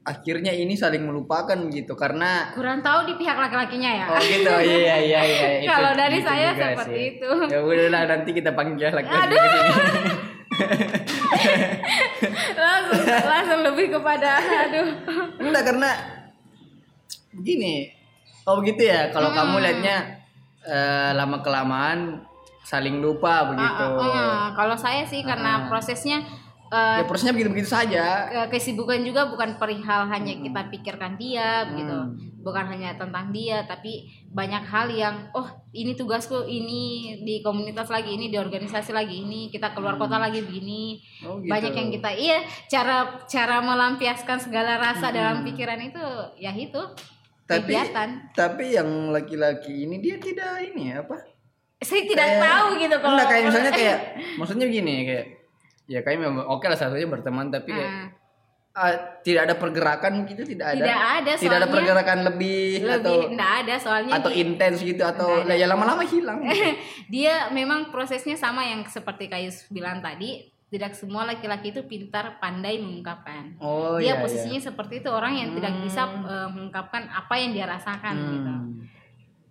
[0.00, 4.04] akhirnya ini saling melupakan gitu karena Kurang tahu di pihak laki-lakinya ya.
[4.08, 5.46] Oh gitu, iya iya iya.
[5.58, 7.02] Itu- Kalau dari gitu saya seperti sih.
[7.14, 7.30] itu.
[7.46, 9.38] Ya udahlah nanti kita panggil lagi Aduh.
[12.58, 14.88] langsung langsung lebih kepada aduh
[15.38, 15.90] Enggak karena
[17.32, 17.74] begini.
[18.42, 19.08] Oh begitu ya.
[19.08, 19.36] Kalau Hmm.
[19.38, 19.96] kamu lihatnya
[20.64, 22.24] eh, lama kelamaan
[22.68, 23.84] saling lupa begitu.
[23.88, 24.46] Ah, ah, ah.
[24.52, 25.64] kalau saya sih karena Ah.
[25.66, 26.20] prosesnya
[26.68, 28.28] eh, Ya prosesnya begitu-begitu saja.
[28.28, 32.12] ke- kesibukan juga bukan perihal hanya kita pikirkan dia begitu Hmm.
[32.38, 36.82] bukan hanya tentang dia tapi banyak hal yang oh ini tugasku ini
[37.18, 41.48] di komunitas lagi ini di organisasi lagi ini kita keluar kota lagi begini Oh, gitu.
[41.48, 46.04] banyak yang kita iya cara cara melampiaskan segala rasa dalam pikiran itu
[46.36, 47.56] ya itu Hmm.
[47.56, 51.16] Tapi kegiatan tapi yang laki-laki ini dia tidak ini apa?
[51.78, 53.98] Saya tidak Kayak- tahu gitu kalau Enggak kayak misalnya kayak
[54.34, 55.26] maksudnya gini kayak
[55.86, 57.92] ya kayak memang oke lah satunya berteman tapi kayak
[58.74, 60.78] ah, tidak ada pergerakan gitu tidak ada.
[60.78, 65.02] Tidak ada, Tidak ada soalnya pergerakan lebih, lebih atau enggak ada soalnya atau intens gitu
[65.02, 65.48] atau ada.
[65.48, 66.38] lah ya lama-lama hilang.
[67.14, 72.76] dia memang prosesnya sama yang seperti Kayus bilang tadi tidak semua laki-laki itu pintar pandai
[72.76, 76.22] mengungkapkan Oh dia iya, posisinya seperti itu orang yang tidak bisa Hmm.
[76.22, 78.28] eh, mengungkapkan apa yang dia rasakan iya.
[78.28, 78.72] gitu Hmm.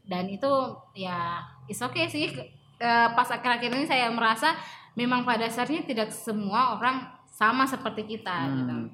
[0.05, 0.51] dan itu
[0.93, 2.31] ya is okay sih.
[2.77, 4.53] Eh, pas akhir-akhir ini saya merasa
[4.93, 8.73] memang pada dasarnya tidak semua orang sama seperti kita gitu.
[8.73, 8.89] Hmm.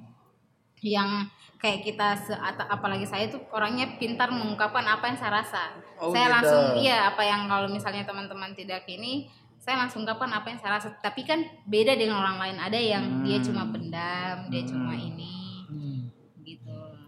[0.84, 1.24] yang
[1.56, 2.36] kayak kita se-
[2.68, 5.72] apalagi saya tuh orangnya pintar mengungkapkan apa yang saya rasa.
[5.96, 6.34] Oh, saya gitu.
[6.36, 10.76] langsung iya apa yang kalau misalnya teman-teman tidak ini saya langsung ungkapkan apa yang saya
[10.76, 10.92] rasa.
[11.00, 12.56] Tapi kan beda dengan orang lain.
[12.60, 15.43] Ada yang dia cuma pendam dia cuma ini gitu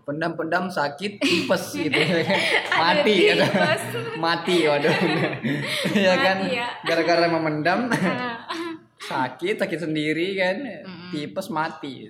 [0.06, 1.98] pendam-pendam sakit tipes gitu.
[2.78, 3.42] Mati gitu.
[3.42, 3.82] tipes.
[4.22, 4.94] mati waduh.
[6.06, 6.46] Ya kan?
[6.46, 6.70] Ya.
[6.86, 7.90] gara-gara memendam
[9.02, 10.56] sakit sakit sendiri kan?
[11.10, 12.06] Tipes mati.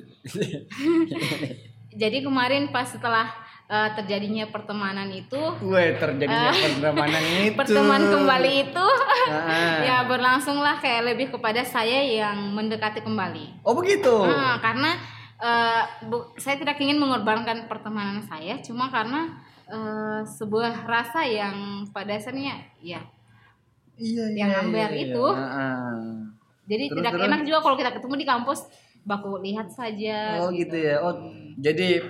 [1.97, 3.33] Jadi kemarin pas setelah
[3.73, 7.57] eh, terjadinya pertemanan itu Weh terjadinya pertemanan itu.
[7.57, 8.87] pertemuan kembali itu.
[9.27, 9.81] Ah.
[9.83, 13.65] ya berlangsunglah kayak lebih kepada saya yang mendekati kembali.
[13.65, 14.23] Oh begitu?
[14.23, 19.37] Ah, karena eh, bu- saya tidak ingin mengorbankan pertemanan saya cuma karena
[19.69, 23.01] eh, sebuah rasa yang pada dasarnya ya
[23.97, 25.25] iya yang ambil itu.
[25.33, 25.97] Ah.
[26.69, 27.27] jadi Terus, tidak terus?
[27.29, 28.61] enak juga kalau kita ketemu di kampus
[29.07, 30.99] baku lihat saja oh gitu ya.
[31.01, 31.15] Oh
[31.57, 32.03] jadi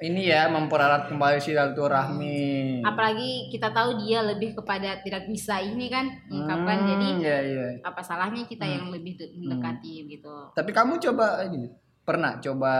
[0.00, 6.08] ini ya memperarat kembali silaturahmi apalagi kita tahu dia lebih kepada tidak bisa ini kan
[6.28, 6.78] mengungkapkan.
[6.78, 7.66] Hmm, jadi iya iya.
[7.80, 10.34] apa salahnya kita yang lebih de- mendekati gitu.
[10.52, 11.68] Tapi kamu coba ini
[12.04, 12.72] pernah coba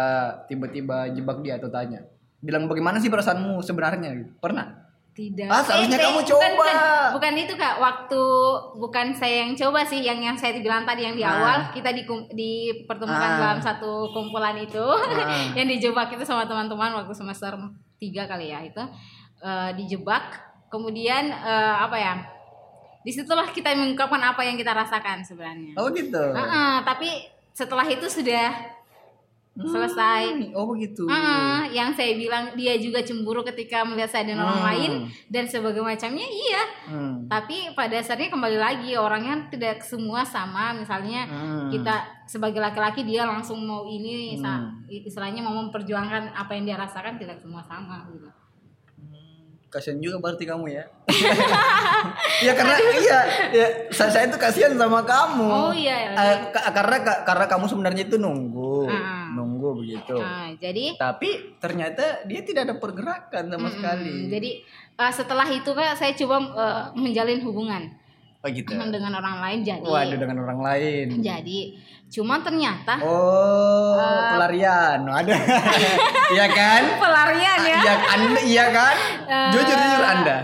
[0.45, 2.05] tiba-tiba jebak dia atau tanya
[2.39, 4.33] bilang bagaimana sih perasaanmu sebenarnya gitu.
[4.39, 4.85] Pernah?
[5.15, 6.47] tidak Ah, seharusnya saya- kamu bukan, coba.
[6.59, 6.77] bukan,
[7.15, 8.23] bukan itu kak waktu
[8.75, 11.31] bukan saya yang coba sih yang yang saya bilang tadi yang di Ah.
[11.33, 12.03] awal kita di
[12.35, 13.39] dipertemukan Ah.
[13.39, 15.07] dalam satu kumpulan itu Ah.
[15.55, 17.55] yang dijebak itu sama teman-teman waktu semester
[17.97, 18.83] tiga kali ya itu
[19.39, 20.25] Eh, dijebak
[20.67, 22.15] kemudian eh, apa ya
[23.01, 26.33] di situlah kita mengungkapkan apa yang kita rasakan sebenarnya Oh gitu.
[26.33, 27.13] Ah, ah, tapi
[27.53, 28.51] setelah itu sudah
[29.57, 31.07] selesai Hmm, Oh begitu.
[31.07, 34.69] Ah, yang saya bilang dia juga cemburu ketika melihat saya dan orang Hmm.
[34.69, 34.93] lain
[35.29, 37.23] dan sebagai macamnya iya Hmm.
[37.25, 41.71] tapi pada dasarnya kembali lagi orangnya tidak semua sama misalnya Hmm.
[41.71, 44.75] kita sebagai laki-laki dia langsung mau ini Hmm.
[44.89, 48.27] istilahnya mau memperjuangkan apa yang dia rasakan tidak semua sama gitu
[49.67, 50.87] Kasian juga berarti kamu ya.
[52.47, 53.19] ya karena iya,
[53.51, 55.51] ya, saya, saya tuh kasihan sama kamu.
[55.51, 56.15] Oh, iya.
[56.49, 59.24] Ka- karena ka- karena kamu sebenarnya itu nunggu, Ah.
[59.85, 60.17] Begitu.
[60.17, 64.09] nah jadi Tapi ternyata dia tidak ada pergerakan sama sekali.
[64.09, 64.51] mm, jadi
[64.97, 67.83] eh, setelah itu kak saya coba eh, menjalin hubungan
[68.41, 68.73] oh gitu.
[68.95, 71.07] dengan orang lain jadi Waduh dengan orang lain.
[71.21, 71.61] jadi
[72.07, 74.31] cuma ternyata Oh, Eh.
[74.33, 74.99] pelarian.
[75.03, 75.35] Ada.
[76.35, 76.83] Iya kan?
[76.97, 78.97] pelarian ya Iya, Anda iya kan?
[79.51, 80.37] Jujur jujur Anda.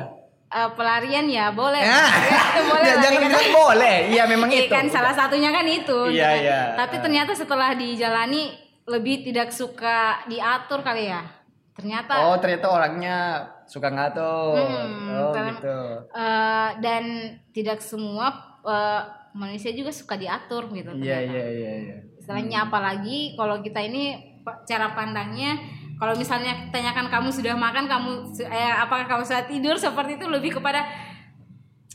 [0.51, 2.05] Eh, pelarian ya boleh Ya.
[2.51, 3.97] Itu boleh Ya, jangan dikata- bilang boleh.
[4.09, 4.73] Iya memang Iya itu.
[4.73, 6.43] kan salah satunya kan itu Iya, gitu.
[6.43, 6.61] iya.
[6.75, 8.51] tapi ternyata setelah dijalani
[8.91, 11.23] lebih tidak suka diatur kali ya
[11.71, 13.17] ternyata Oh, ternyata orangnya
[13.65, 14.59] suka ngatur.
[14.59, 15.79] Hmm, oh, karena- gitu.
[16.13, 17.05] eh, dan
[17.51, 18.27] tidak semua
[18.61, 19.01] eh,
[19.33, 21.33] manusia juga suka diatur gitu Iya, ternyata.
[21.33, 21.97] iya, iya, iya.
[22.19, 24.19] istilahnya apalagi kalau kita ini
[24.67, 25.55] cara pandangnya
[25.97, 28.11] kalau misalnya tanyakan kamu sudah makan kamu
[28.43, 30.83] eh, apakah kamu sudah tidur seperti itu lebih kepada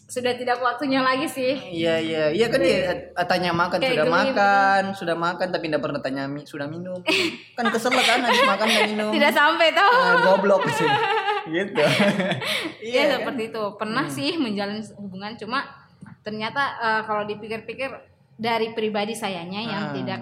[0.06, 2.24] sudah tidak waktunya lagi sih Iya, iya.
[2.30, 6.24] Iya kan dia tanya makan Kayak sudah geli makan, sudah makan tapi tidak pernah tanya
[6.26, 7.02] mi- sudah minum.
[7.54, 9.10] Kan kesel kan habis makan dan minum.
[9.10, 10.86] tidak sampai tahu Ah, goblok sih.
[11.56, 11.82] gitu.
[12.82, 13.12] Iya kan?
[13.20, 13.64] seperti itu.
[13.76, 15.66] Pernah sih menjalin hubungan cuma
[16.22, 17.90] ternyata eh, kalau dipikir-pikir
[18.36, 19.94] dari pribadi sayanya yang Ah.
[19.94, 20.20] tidak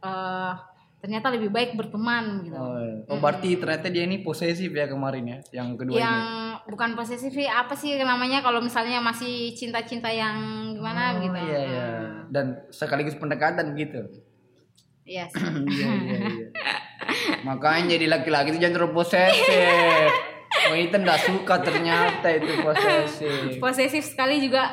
[0.00, 0.52] eh,
[0.96, 2.56] ternyata lebih baik berteman gitu.
[2.56, 6.45] Oh, oh, berarti ternyata dia ini posesif ya kemarin ya, yang kedua yang ini.
[6.66, 10.36] Bukan posesif sih, apa sih namanya kalau misalnya masih cinta-cinta yang
[10.74, 11.38] gimana Oh, gitu.
[11.38, 11.88] Iya, iya.
[12.28, 14.02] Dan sekaligus pendekatan gitu.
[15.06, 15.38] Iya sih.
[15.38, 16.46] iya, iya, iya.
[17.48, 20.10] Makanya jadi laki-laki itu jangan terlalu posesif.
[20.70, 23.58] Wanita nggak suka ternyata itu posesif.
[23.58, 24.66] Posesif sekali juga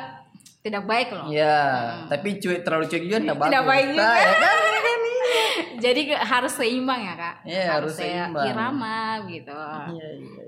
[0.60, 1.28] tidak baik loh.
[1.28, 1.60] Iya,
[2.08, 3.50] tapi cuek terlalu cuek juga nggak bagus.
[3.52, 4.02] Tidak baik juga.
[4.02, 4.58] Nah, ya kan?
[5.84, 7.34] Jadi harus seimbang ya kak.
[7.44, 8.44] Iya, harus saya seimbang.
[8.48, 9.52] irama gitu.
[9.52, 10.43] Iya, iya, iya, iya.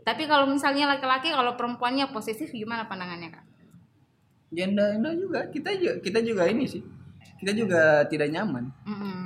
[0.00, 3.44] Tapi kalau misalnya laki-laki kalau perempuannya posesif gimana pandangannya kak?
[4.50, 5.40] Enggak, enggak juga.
[5.52, 6.82] Kita juga kita juga ini sih.
[7.40, 8.64] Kita juga tidak nyaman.
[8.84, 9.16] Mm-mm.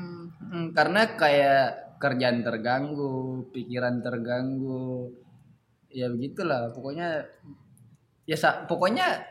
[0.51, 5.11] Hmm, karena kayak kerjaan terganggu, pikiran terganggu.
[5.91, 7.27] Ya begitulah, pokoknya
[8.27, 9.23] ya sa- pokoknya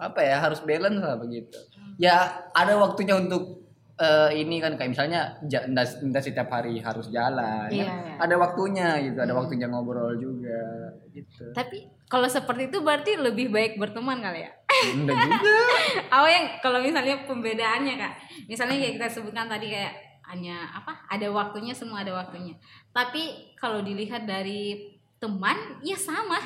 [0.00, 1.56] apa ya harus balance lah begitu.
[2.00, 3.67] Ya ada waktunya untuk
[3.98, 7.66] eh, ini kan kayak misalnya ndas setiap hari harus jalan.
[7.68, 7.98] Iya, kan?
[7.98, 8.14] iya.
[8.22, 11.50] Ada waktunya gitu, ada waktunya ngobrol juga gitu.
[11.50, 14.50] Tapi kalau seperti itu berarti lebih baik berteman kali ya?
[14.94, 15.54] Enggak juga.
[16.16, 18.12] Apa yang kalau misalnya pembedaannya kak?
[18.46, 20.92] Misalnya kayak kita sebutkan tadi kayak hanya apa?
[21.08, 22.52] Ada waktunya semua ada waktunya.
[22.92, 26.38] Tapi kalau dilihat dari teman ya sama.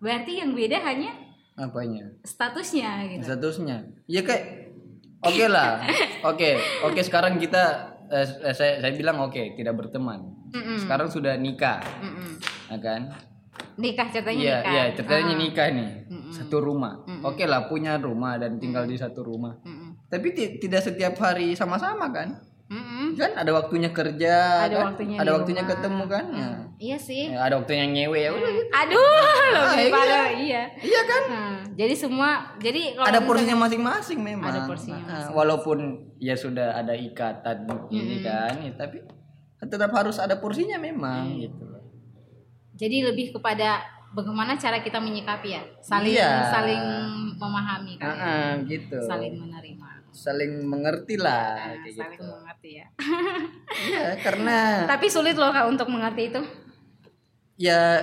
[0.00, 1.12] Berarti yang beda hanya
[1.60, 2.08] Apanya?
[2.24, 3.22] statusnya gitu.
[3.22, 3.84] Statusnya.
[4.08, 4.59] Ya kayak
[5.22, 5.80] oke lah.
[6.22, 6.52] Oke,
[6.82, 7.62] oke sekarang kita
[8.06, 10.20] eh, eh, saya saya bilang oke, tidak berteman.
[10.50, 10.76] Mm-mm.
[10.76, 12.36] Sekarang sudah nikah, Mm-mm.
[12.68, 13.08] ya kan?
[13.74, 14.70] Nikah ceritanya Iya, nikah.
[14.70, 15.38] iya, ceritanya Ah.
[15.38, 15.90] nikah nih.
[16.06, 16.28] Mm-mm.
[16.30, 16.94] Satu rumah.
[17.02, 17.24] Mm-mm.
[17.24, 19.56] Oke lah punya rumah dan tinggal di satu rumah.
[19.62, 19.96] Mm-mm.
[20.06, 22.36] Tapi ti- tidak setiap hari sama-sama kan?
[22.70, 23.18] Mm-mm.
[23.18, 24.86] Kan ada waktunya kerja, Ada kan?
[24.94, 25.74] waktunya ada waktunya rumah.
[25.74, 26.24] ketemu kan?
[26.30, 26.50] Ya.
[26.78, 27.24] Iya sih.
[27.28, 28.70] Ya, ada waktunya nyewe ya udah gitu.
[28.70, 29.02] Aduh,
[29.58, 29.90] lebih iya.
[29.90, 30.62] parah iya.
[30.78, 31.22] Iya kan?
[31.26, 34.48] Nah, jadi semua jadi kalau ada porsinya masing-masing memang.
[34.48, 35.34] Ada porsinya Nah, masing-masing.
[35.34, 35.78] walaupun
[36.16, 39.02] ya sudah ada ikatan ini kan, ya, tapi
[39.60, 41.50] tetap harus ada porsinya memang Iya.
[41.50, 41.82] gitu loh.
[42.72, 46.48] Jadi lebih kepada bagaimana cara kita menyikapi ya, saling Iya.
[46.48, 46.84] saling
[47.34, 48.94] memahami kan, Ah, gitu.
[49.00, 52.26] saling menerima, Saling mengerti lah Nah, kayak saling gitu.
[52.26, 52.86] mengerti ya.
[53.88, 56.40] Iya, karena Tapi sulit loh Kak, untuk mengerti itu.
[57.60, 58.00] ya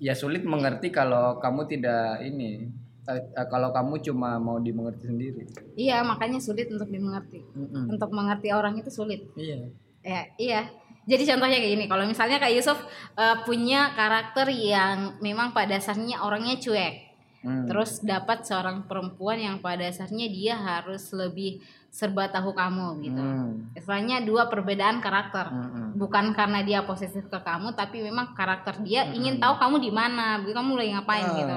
[0.00, 2.72] ya sulit mengerti kalau kamu tidak ini
[3.04, 5.42] eh, eh, kalau kamu cuma mau dimengerti sendiri.
[5.76, 7.40] Iya, makanya sulit untuk dimengerti.
[7.52, 7.92] Mm-mm.
[7.92, 9.24] Untuk mengerti orang itu sulit.
[9.36, 9.68] Iya.
[10.04, 10.60] Ya, iya.
[11.08, 12.76] Jadi contohnya kayak gini, kalau misalnya Kak Yusuf
[13.16, 17.70] eh, punya karakter yang memang pada dasarnya orangnya cuek, Hmm.
[17.70, 23.18] terus dapat seorang perempuan yang pada dasarnya dia harus lebih serba tahu kamu gitu.
[23.18, 23.72] Hmm.
[23.72, 25.48] Istilahnya dua perbedaan karakter.
[25.48, 25.96] Mm-mm.
[25.96, 30.38] Bukan karena dia posesif ke kamu, tapi memang karakter dia ingin tahu kamu di mana,
[30.38, 31.34] kamu lagi ngapain Ah.
[31.34, 31.56] gitu.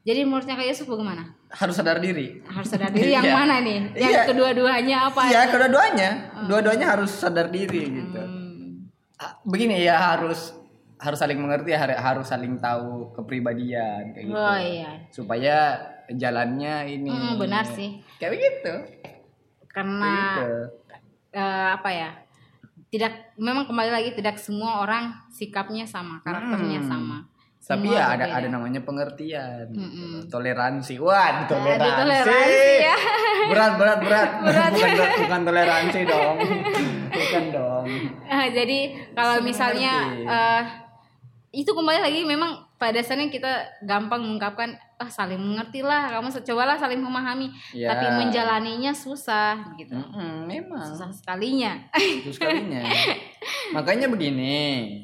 [0.00, 1.24] Jadi menurutnya Kak Yusuf bagaimana?
[1.50, 2.40] Harus sadar diri.
[2.42, 3.34] Harus sadar diri yang Iya.
[3.34, 3.80] mana nih?
[3.92, 4.22] Yang Iya.
[4.26, 5.20] kedua-duanya apa?
[5.26, 6.10] Iya, kedua-duanya,
[6.46, 8.20] dua-duanya harus sadar diri gitu.
[8.20, 8.88] Hmm.
[9.16, 10.56] Ah, Begini ya harus
[10.96, 14.36] harus saling mengerti, har- harus saling tahu kepribadian kayak gitu.
[14.36, 14.90] Oh iya.
[15.08, 15.56] Supaya
[16.10, 17.08] jalannya ini.
[17.08, 18.00] Hmm, benar sih.
[18.16, 18.72] Kayak begitu.
[19.70, 20.14] Karena
[21.30, 22.10] eh, apa ya?
[22.90, 26.90] Tidak memang kembali lagi tidak semua orang sikapnya sama, karakternya Hmm.
[26.90, 27.18] sama.
[27.60, 29.84] Tapi Semua ya ada ada namanya pengertian, gitu.
[29.84, 30.26] Mm-mm.
[30.32, 30.96] toleransi.
[30.96, 31.98] Wah, toleransi.
[32.02, 32.96] toleransi ya.
[33.52, 34.30] Berat, berat, berat.
[34.74, 34.90] bukan,
[35.28, 36.36] bukan toleransi dong.
[37.12, 37.86] bukan dong.
[38.26, 38.78] Eh, jadi
[39.12, 39.92] kalau misalnya
[40.24, 40.62] eh,
[41.52, 46.74] itu kembali lagi memang pada dasarnya kita gampang mengungkapkan ah saling mengerti lah kamu cobalah
[46.74, 47.92] saling memahami Ya.
[47.92, 50.80] tapi menjalaninya susah gitu Mm-mm, memang.
[50.82, 52.80] susah sekalinya Itu sekalinya.
[53.70, 54.96] Makanya begini.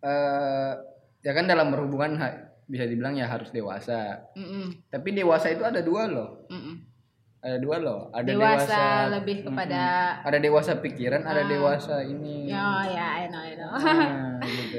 [0.00, 0.72] eh
[1.20, 2.18] ya kan dalam berhubungan
[2.64, 4.22] bisa dibilang ya harus dewasa.
[4.32, 6.46] Mm-mm, Tapi dewasa itu ada dua loh.
[6.48, 6.76] mm-mm.
[7.38, 8.06] Ada dua loh.
[8.08, 12.46] Ada Dewasa lebih kepada- ada dewasa pikiran, ada dewasa ini.
[12.48, 13.70] oh ya I know, I know.
[13.74, 14.31] Nah,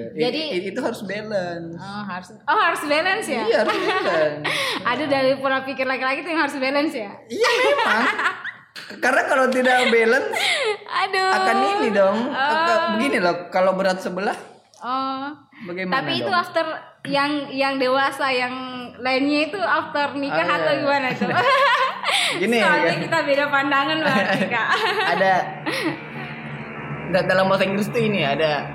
[0.05, 0.13] gitu.
[0.13, 1.73] I- Jadi- i- itu harus balance.
[1.75, 4.43] oh harus oh harus balance ya Iya harus balance.
[4.89, 8.03] aduh dari pola pikir laki-laki itu yang harus balance ya iya memang.
[8.95, 10.29] Karena kalau tidak balance
[11.01, 12.17] aduh akan ini dong.
[12.29, 14.35] Akan- begini loh, kalau berat sebelah
[14.79, 15.31] oh
[15.63, 16.35] bagaimana Tapi itu dong?
[16.35, 16.65] after
[17.05, 18.53] yang yang dewasa yang
[18.97, 20.79] lainnya itu after nikah Oh, atau iya.
[20.79, 21.27] gimana tuh?
[22.35, 23.01] Gini Soalnya kan.
[23.01, 24.67] kita beda pandangan berarti kak.
[25.09, 25.33] ada
[27.09, 28.65] da- dalam bahasa Inggris tuh ini ada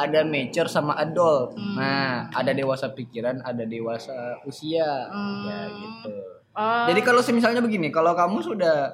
[0.00, 1.52] ada mature sama adult.
[1.52, 1.76] Hmm.
[1.76, 5.06] Nah, ada dewasa pikiran, ada dewasa usia.
[5.06, 5.44] Hmm.
[5.44, 6.14] Ya gitu.
[6.50, 8.90] Oh, Jadi kalau misalnya begini, kalau kamu sudah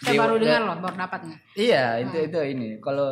[0.00, 1.38] saya dewa- baru dengar loh, baru dapat nih.
[1.54, 2.26] Iya, itu Hmm.
[2.26, 2.68] itu ini.
[2.78, 3.08] Kalau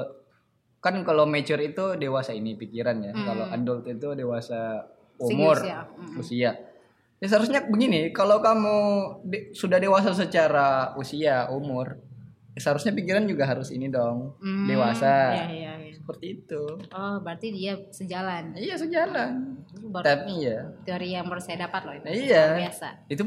[0.80, 3.12] kan kalau mature itu dewasa ini pikiran ya.
[3.12, 3.24] Hmm.
[3.24, 4.85] Kalau adult itu dewasa
[5.16, 5.78] umur, usia.
[5.87, 6.18] Hmm.
[6.18, 6.52] usia.
[7.16, 8.76] Ya seharusnya begini, kalau kamu
[9.22, 11.96] de- sudah dewasa secara usia, umur,
[12.52, 15.33] ya seharusnya pikiran juga harus ini dong, Hmm, dewasa.
[15.33, 15.72] Iya iya.
[15.80, 15.93] iya.
[16.04, 16.62] Seperti itu.
[16.90, 18.52] Oh berarti dia sejalan.
[18.52, 19.56] Iya sejalan.
[19.84, 22.28] Baru Tapi ya, teori yang baru saya dapat loh itu.
[22.28, 22.44] iya.
[22.52, 22.88] Luar Biasa.
[23.06, 23.22] Itu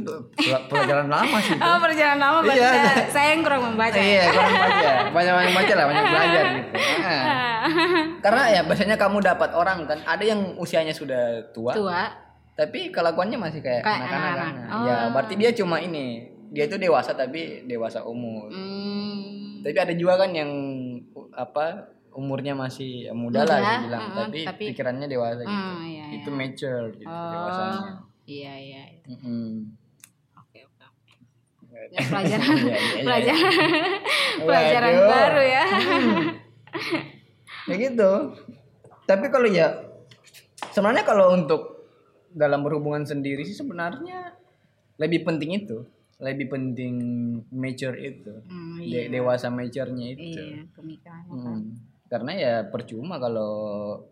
[0.70, 1.54] pelajaran lama sih.
[1.58, 1.62] itu.
[1.64, 2.70] Oh perjalanan lama berarti Iya.
[2.72, 3.98] saya, saya yang kurang membaca.
[3.98, 4.90] Iya, kurang baca.
[5.10, 6.72] Banyak-banyak baca lah, banyak belajar gitu.
[7.00, 7.24] Nah.
[8.20, 12.04] Karena ya biasanya kamu dapat orang kan, ada yang usianya sudah tua, Tua.
[12.54, 14.06] tapi kelakuannya masih kayak, anak-anak.
[14.08, 14.54] anak-anak.
[14.68, 14.86] kan.
[14.86, 15.08] Ya, Oh.
[15.12, 16.06] berarti dia cuma ini,
[16.48, 18.50] dia itu dewasa tapi dewasa umur.
[18.50, 19.60] Hmm.
[19.60, 20.52] Tapi ada juga kan yang
[21.34, 25.54] apa umurnya masih muda, lah Muda, dibilang, uh-uh, tapi, tapi- pikirannya dewasa gitu.
[25.54, 26.18] Hmm, iya, iya.
[26.18, 27.92] Itu mature gitu Oh, dewasanya.
[28.26, 28.82] iya iya.
[28.90, 29.18] iya.
[30.34, 30.84] Oke oke.
[30.84, 31.14] oke.
[31.94, 33.04] Ya, pelajaran Iya, iya, iya.
[33.06, 33.52] pelajaran
[34.48, 35.08] pelajaran Waduh.
[35.08, 35.64] baru ya.
[37.68, 38.12] ya gitu
[39.04, 39.68] tapi kalau ya
[40.70, 41.62] sebenarnya kalau untuk
[42.30, 44.36] dalam berhubungan sendiri sih sebenarnya
[44.98, 45.84] lebih penting itu
[46.18, 46.94] lebih penting
[47.52, 49.10] mature itu Hmm, De- iya.
[49.10, 51.24] dewasa maturenya itu Iya, pemikiran.
[51.28, 51.62] Hmm.
[52.08, 53.52] Karena ya percuma kalau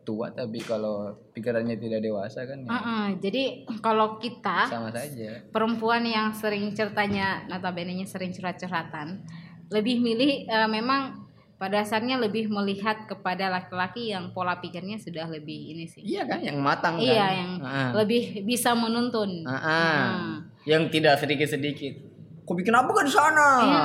[0.03, 3.43] tua tapi kalau pikirannya tidak dewasa kan ya Heeh, jadi
[3.79, 9.23] kalau kita sama saja perempuan yang sering ceritanya notabene sering curhat-curhatan
[9.71, 11.23] lebih milih eh, memang
[11.55, 16.03] pada dasarnya lebih melihat kepada laki-laki yang pola pikirnya sudah lebih ini sih.
[16.03, 17.95] iya kan yang matang kan Iya, yang Ah.
[17.95, 19.47] lebih bisa menuntun.
[19.47, 19.95] Ah, ah.
[20.11, 20.35] Hmm.
[20.67, 21.47] yang tidak sedikit
[22.45, 23.81] kau bikin apa di sana Iya.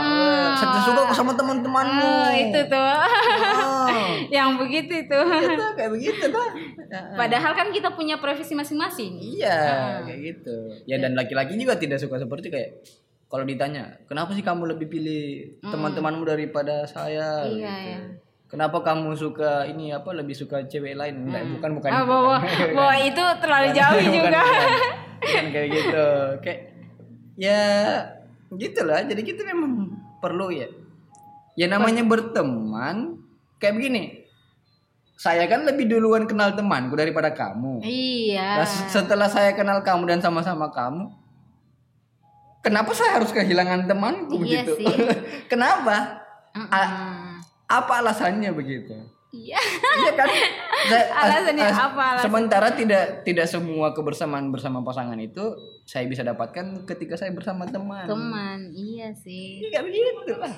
[0.54, 2.76] saya suka sama teman-temanmu Oh, itu tuh.
[2.76, 3.88] Ah.
[4.36, 5.16] yang begitu itu.
[5.16, 6.50] Itu kayak begitu kan
[7.20, 9.16] Padahal kan kita punya privasi masing-masing.
[9.16, 12.70] iya kayak gitu ya dan laki-laki juga tidak suka seperti kayak
[13.26, 15.24] kalau ditanya kenapa sih kamu lebih pilih
[15.62, 17.88] teman-temanmu daripada saya Iya, gitu.
[17.88, 17.98] ya.
[18.46, 22.68] kenapa kamu suka ini apa lebih suka cewek lain Enggak, bukan bukan Ah, bahwa, bukan.
[22.74, 24.42] bahwa itu terlalu jauh Bukan, juga.
[24.42, 24.68] bukan.
[25.16, 26.06] Bukan kayak gitu
[26.42, 26.60] kayak
[27.36, 27.62] ya
[28.52, 30.66] gitulah jadi kita memang perlu ya.
[31.54, 33.20] Ya namanya berteman
[33.56, 34.04] kayak begini.
[35.14, 37.84] Saya kan lebih duluan kenal temanku daripada kamu.
[37.84, 38.64] Iya.
[38.64, 41.12] Nah, se- setelah saya kenal kamu dan sama-sama kamu
[42.60, 44.80] kenapa saya harus kehilangan temanku Iya gitu?
[44.80, 44.94] sih.
[45.52, 46.20] kenapa?
[46.52, 46.68] Mm-mm.
[46.68, 47.38] A-
[47.70, 48.96] apa alasannya begitu
[49.30, 49.58] Iya.
[50.00, 50.28] Iya kan?
[50.90, 52.24] Saya- Alasannya as- as- apa alasannya?
[52.24, 58.04] Sementara tidak tidak semua kebersamaan bersama pasangan itu saya bisa dapatkan ketika saya bersama teman.
[58.04, 59.62] Teman, iya sih.
[59.62, 60.50] Iya begitu lah.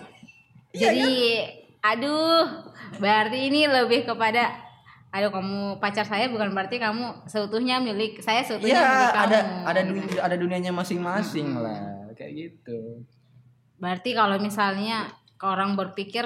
[0.72, 1.44] Jadi,
[1.78, 2.48] aduh,
[2.96, 4.56] berarti ini lebih kepada
[5.10, 9.20] aduh kamu pacar saya bukan berarti kamu seutuhnya milik saya seutuhnya Iya, milik kamu.
[9.20, 11.76] ada ada du- ada dunianya masing-masing lah,
[12.12, 13.04] kayak gitu.
[13.76, 16.24] Berarti kalau misalnya orang berpikir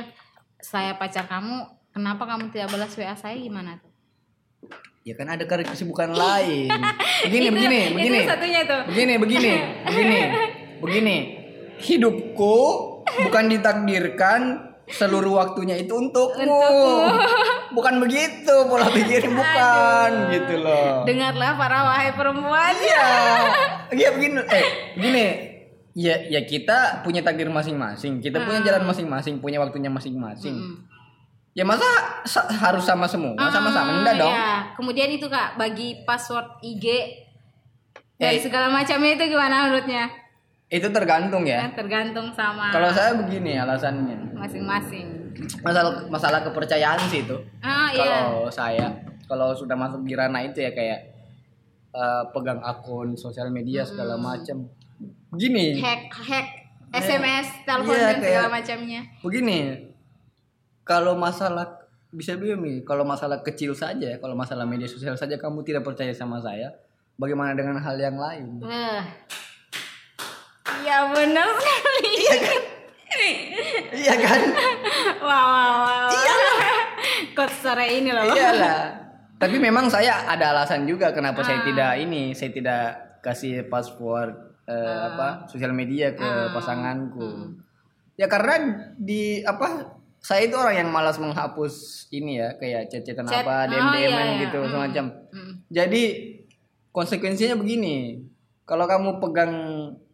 [0.56, 3.88] saya pacar kamu, kenapa kamu tidak balas WA saya gimana tuh?
[5.00, 6.68] Ya kan ada kesibukan lain.
[7.24, 8.18] Begini, Itu- begini, itu begini.
[8.28, 8.80] satunya tuh.
[8.92, 9.52] Begini, begini,
[9.88, 10.20] begini,
[10.84, 11.16] begini.
[11.80, 12.56] Hidupku
[13.24, 14.40] bukan ditakdirkan
[14.90, 16.60] seluruh waktunya itu untukmu.
[17.72, 21.06] Bukan begitu pola pikirnya bukan gitu loh.
[21.08, 22.74] Dengarlah para wahai perempuan.
[22.76, 23.08] Iya.
[23.86, 24.66] Iya begini, eh
[24.98, 25.26] begini.
[25.94, 28.18] Ya ya kita punya takdir masing-masing.
[28.18, 30.58] Kita punya jalan masing-masing, punya waktunya masing-masing.
[30.58, 30.95] Mm.
[31.56, 31.88] Ya masa
[32.22, 33.32] sa- harus sama semua?
[33.48, 34.28] Sama-sama enggak dong?
[34.28, 34.76] Ya.
[34.76, 36.84] Kemudian itu kak bagi password IG
[38.14, 38.42] dari Eh.
[38.42, 40.04] segala macamnya itu gimana menurutnya?
[40.68, 41.64] Itu tergantung ya.
[41.64, 44.36] Kan tergantung sama Kalau saya begini alasannya.
[44.36, 45.32] masing-masing.
[45.62, 47.36] Masalah masalah kepercayaan sih itu.
[47.58, 48.04] Ah iya.
[48.20, 48.86] Kalau saya
[49.24, 51.16] kalau sudah masuk di ranah itu ya kayak
[51.90, 54.28] eh, pegang akun sosial media segala Hmm.
[54.28, 54.56] macam.
[55.32, 56.48] Begini, Hack hack
[56.92, 59.00] SMS, telepon Iya, dan segala macamnya.
[59.20, 59.58] begini.
[60.86, 61.82] Kalau masalah
[62.14, 66.38] bisa begini, kalau masalah kecil saja, kalau masalah media sosial saja kamu tidak percaya sama
[66.38, 66.70] saya,
[67.18, 68.62] bagaimana dengan hal yang lain?
[68.62, 69.02] Wah.
[70.86, 72.14] Iya benar sekali.
[73.96, 74.40] iya kan?
[75.26, 76.08] Wah, wah, wah.
[76.14, 76.36] Iya.
[77.34, 78.22] Kok sore ini loh.
[78.22, 78.80] Iyalah.
[79.36, 81.66] Tapi memang saya ada alasan juga kenapa saya Ah.
[81.66, 82.84] tidak ini, saya tidak
[83.20, 84.32] kasih password
[84.64, 85.12] eh, Ah.
[85.12, 87.58] apa sosial media ke pasanganku.
[88.16, 88.56] Ya karena
[88.96, 89.95] di apa
[90.26, 91.74] saya itu orang yang malas menghapus
[92.10, 93.14] ini ya kayak Chat.
[93.14, 93.30] apa,
[93.62, 94.34] Oh, DM DM iya, iya.
[94.42, 94.68] gitu Mm.
[94.68, 95.04] semacam.
[95.30, 95.52] Mm.
[95.70, 96.02] Jadi
[96.90, 98.26] konsekuensinya begini.
[98.64, 99.52] Kalau kamu pegang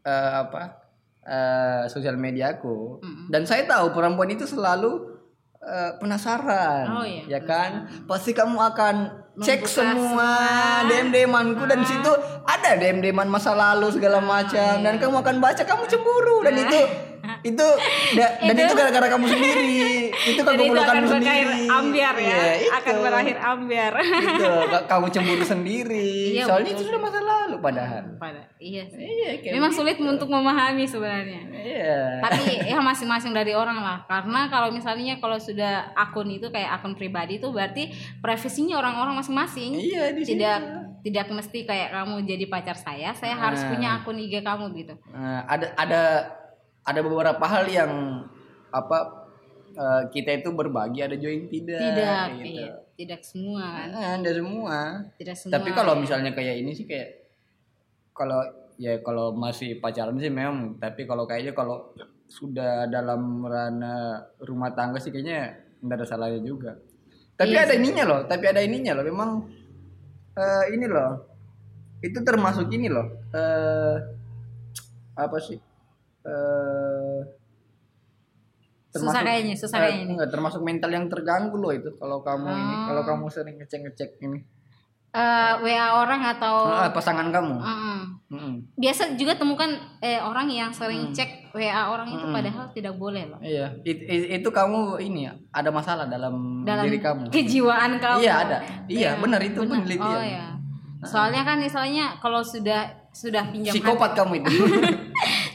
[0.03, 0.85] eh, apa
[1.23, 5.17] eh, sosial mediaku dan saya tahu perempuan itu selalu
[5.57, 7.89] eh, penasaran, Oh, iya, ya kan?
[8.05, 8.95] Pasti kamu akan
[9.35, 10.91] cek Membuka semua semua.
[10.91, 12.13] DM DManku dan situ
[12.45, 14.85] ada DM DMan masa lalu segala Ah, macam iya.
[14.85, 16.81] dan kamu akan baca kamu cemburu dan itu
[17.49, 17.67] itu
[18.15, 19.83] da- dan itu gara-gara kamu sendiri.
[20.23, 21.67] Itu itu akan berakhir sendiri.
[21.67, 22.39] ambiar ya.
[22.73, 23.03] Akan itu.
[23.03, 23.93] berakhir ambiar.
[23.99, 26.39] Gitu, ka- kamu cemburu sendiri.
[26.39, 26.79] Iya, Soalnya betul.
[26.79, 28.03] itu sudah masa lalu padahal.
[28.17, 29.03] Pada iya sih.
[29.03, 31.43] Iya, Memang sulit untuk memahami sebenarnya.
[31.51, 32.23] Iya.
[32.23, 34.07] Tapi ya masing-masing dari orang lah.
[34.07, 37.91] Karena kalau misalnya kalau sudah akun itu kayak akun pribadi itu berarti
[38.23, 39.75] privasinya orang-orang masing-masing.
[39.75, 40.59] Iya, di Tidak
[41.03, 43.69] tidak mesti kayak kamu jadi pacar saya, saya harus Nah.
[43.75, 44.95] punya akun IG kamu gitu.
[45.11, 46.03] Nah, ada ada
[46.83, 47.93] ada beberapa hal yang
[48.73, 49.29] apa
[49.77, 51.81] eh, kita itu berbagi ada juga yang tidak.
[51.81, 52.47] Tidak, gitu.
[52.49, 52.69] iya,
[52.99, 53.89] tidak semua kan.
[53.95, 54.79] Nah, ada semua.
[55.19, 55.55] Tidak semua.
[55.59, 57.09] Tapi kalau misalnya kayak ini sih kayak
[58.13, 58.43] kalau
[58.77, 61.95] ya kalau masih pacaran sih memang, tapi kalau kayaknya kalau
[62.27, 66.81] sudah dalam ranah rumah tangga sih kayaknya nggak ada salahnya juga.
[67.37, 69.05] Tapi Iya ada ininya loh, tapi ada ininya loh.
[69.07, 69.31] Memang
[70.37, 71.11] eh, ini loh,
[72.03, 73.07] itu termasuk ini loh.
[73.33, 73.97] eh
[75.13, 75.61] apa sih?
[76.25, 77.21] Eh
[78.93, 80.13] Susah kayaknya, susah eh, kayaknya ini.
[80.13, 82.81] enggak, termasuk mental yang terganggu loh itu kalau kamu ini, Oh.
[82.87, 84.39] kalau kamu sering ngecek-ngecek ini.
[85.11, 87.53] Eh, WA orang atau Ah, pasangan kamu.
[87.55, 87.99] Mm-mm.
[88.29, 88.55] Mm-mm.
[88.75, 91.13] biasa juga temukan eh, orang yang sering Hmm.
[91.15, 93.37] cek WA orang itu padahal tidak boleh loh.
[93.39, 97.29] Iya, It- it- itu kamu ini ya, ada masalah dalam, Dalam diri kamu.
[97.29, 98.21] kejiwaan kamu.
[98.21, 98.57] Iya ada,
[98.87, 99.81] iya benar itu benar.
[99.81, 100.05] penelitian.
[100.11, 100.47] Oh ya.
[101.03, 102.81] Soalnya kan misalnya kalau sudah
[103.11, 104.49] sudah pinjam Psikopat kamu itu.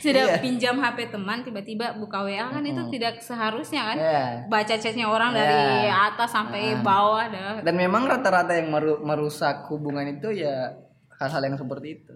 [0.07, 0.39] sudah Iya.
[0.39, 4.23] pinjam HP teman tiba-tiba buka WA kan itu tidak seharusnya kan Iya.
[4.47, 5.51] baca chatnya orang dari
[5.83, 5.93] Iya.
[6.07, 7.59] atas sampai bawah dah.
[7.59, 10.71] Dan memang rata-rata yang meru- merusak hubungan itu ya
[11.17, 12.13] hal-hal yang seperti itu.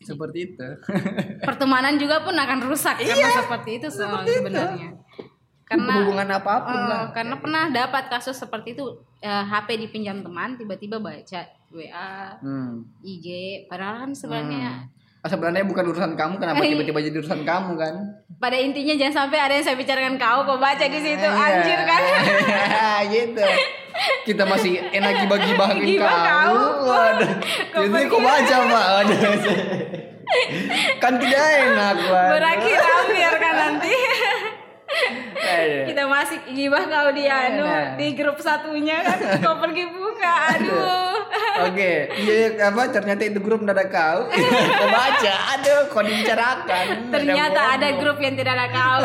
[0.00, 0.66] Seperti itu.
[1.48, 4.96] Pertemanan juga pun akan rusak karena seperti itu soal sebenarnya.
[5.62, 7.02] Karena hubungan apa pun eh, lah.
[7.14, 8.84] karena pernah dapat kasus seperti itu
[9.20, 11.40] eh, HP dipinjam teman tiba-tiba baca
[11.70, 12.82] WA Hmm.
[12.98, 13.26] IG
[13.68, 14.90] padahal kan sebenarnya
[15.22, 16.70] sebenarnya bukan urusan kamu kenapa Eh.
[16.70, 17.94] tiba-tiba jadi urusan kamu kan
[18.36, 21.44] pada intinya jangan sampai ada yang saya bicarakan kau kau baca di situ Iya.
[21.44, 22.02] anjir kan
[23.12, 23.44] gitu
[24.24, 26.88] kita masih enak gibah-gibahin Gibah kau kau.
[26.88, 27.30] waduh
[27.68, 28.86] Kau jadi kau baca pak
[30.96, 32.28] kan tidak enak waduh.
[32.32, 33.94] berakhir hampir kan nanti.
[35.86, 37.94] Kita masih gibah kau di anu Nah.
[37.94, 41.16] di grup satunya kan kau pergi buka aduh
[41.60, 44.24] Oke, iya apa ternyata itu grup nada kau.
[44.26, 47.12] Kau baca, aduh, kau dibicarakan.
[47.12, 47.98] ternyata ada bodoh.
[48.00, 48.98] grup yang tidak ada kau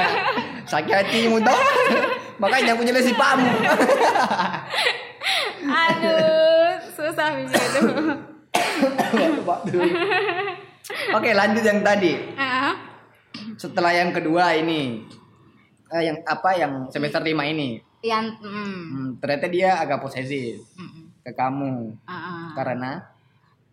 [0.70, 1.58] Sakit hatimu toh.
[2.38, 3.50] Makanya aku nyelesi pamu.
[5.60, 7.80] aduh susah bisa itu
[11.12, 12.12] Oke, lanjut yang tadi.
[12.34, 12.74] Ah,
[13.56, 15.04] Setelah yang kedua ini.
[15.90, 17.82] Eh, yang apa yang semester 5 ini.
[18.00, 21.04] yang mm, Hmm, ternyata dia agak posesif mm, mm.
[21.20, 21.92] ke kamu.
[22.06, 22.46] Ah, ah.
[22.56, 23.04] Karena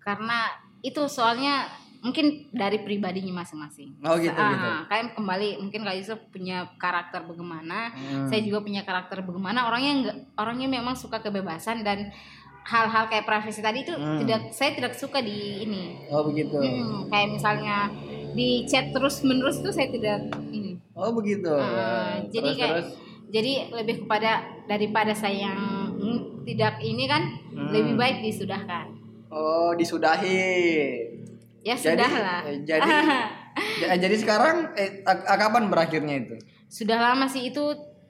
[0.02, 0.40] karena
[0.82, 1.64] itu soalnya
[2.00, 3.96] mungkin dari pribadinya masing-masing.
[4.02, 4.70] Oh, gitu, Ah, gitu.
[4.88, 8.28] Kan kembali mungkin Kak Yusuf punya karakter bagaimana, Hmm.
[8.28, 9.64] saya juga punya karakter bagaimana.
[9.64, 12.12] Orangnya enggak, orangnya memang suka kebebasan dan
[12.64, 14.20] hal-hal kayak privasi tadi itu Hmm.
[14.20, 16.04] tidak saya tidak suka di ini.
[16.12, 16.60] Oh, begitu.
[16.60, 17.88] Hmm, kayak misalnya
[18.36, 20.20] di chat terus menerus itu saya tidak
[20.52, 20.67] ini.
[20.98, 21.46] Oh, begitu.
[22.28, 22.88] Jadi Terus, kayak terus.
[23.30, 24.32] jadi lebih kepada
[24.66, 25.60] daripada saya yang
[25.94, 27.70] mm, tidak ini kan Hmm.
[27.70, 28.98] lebih baik disudahkan.
[29.28, 30.98] Oh, disudahi.
[31.60, 32.42] Ya Jadi- sudah lah.
[32.44, 32.82] eh, jadi
[33.78, 36.36] Ja- jadi sekarang eh, kapan berakhirnya itu?
[36.68, 37.64] sudah lama sih itu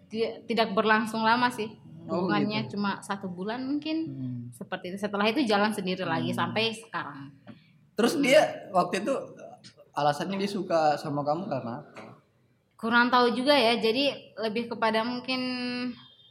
[0.06, 1.70] ti- tidak berlangsung lama sih
[2.04, 4.40] Oh, hubungannya cuma satu bulan mungkin Hmm.
[4.50, 7.32] seperti itu setelah itu jalan sendiri lagi sampai sekarang
[7.94, 9.14] Terus dia waktu itu
[9.92, 12.07] alasannya dia suka sama kamu karena apa?
[12.78, 15.42] Kurang tahu juga ya jadi lebih kepada mungkin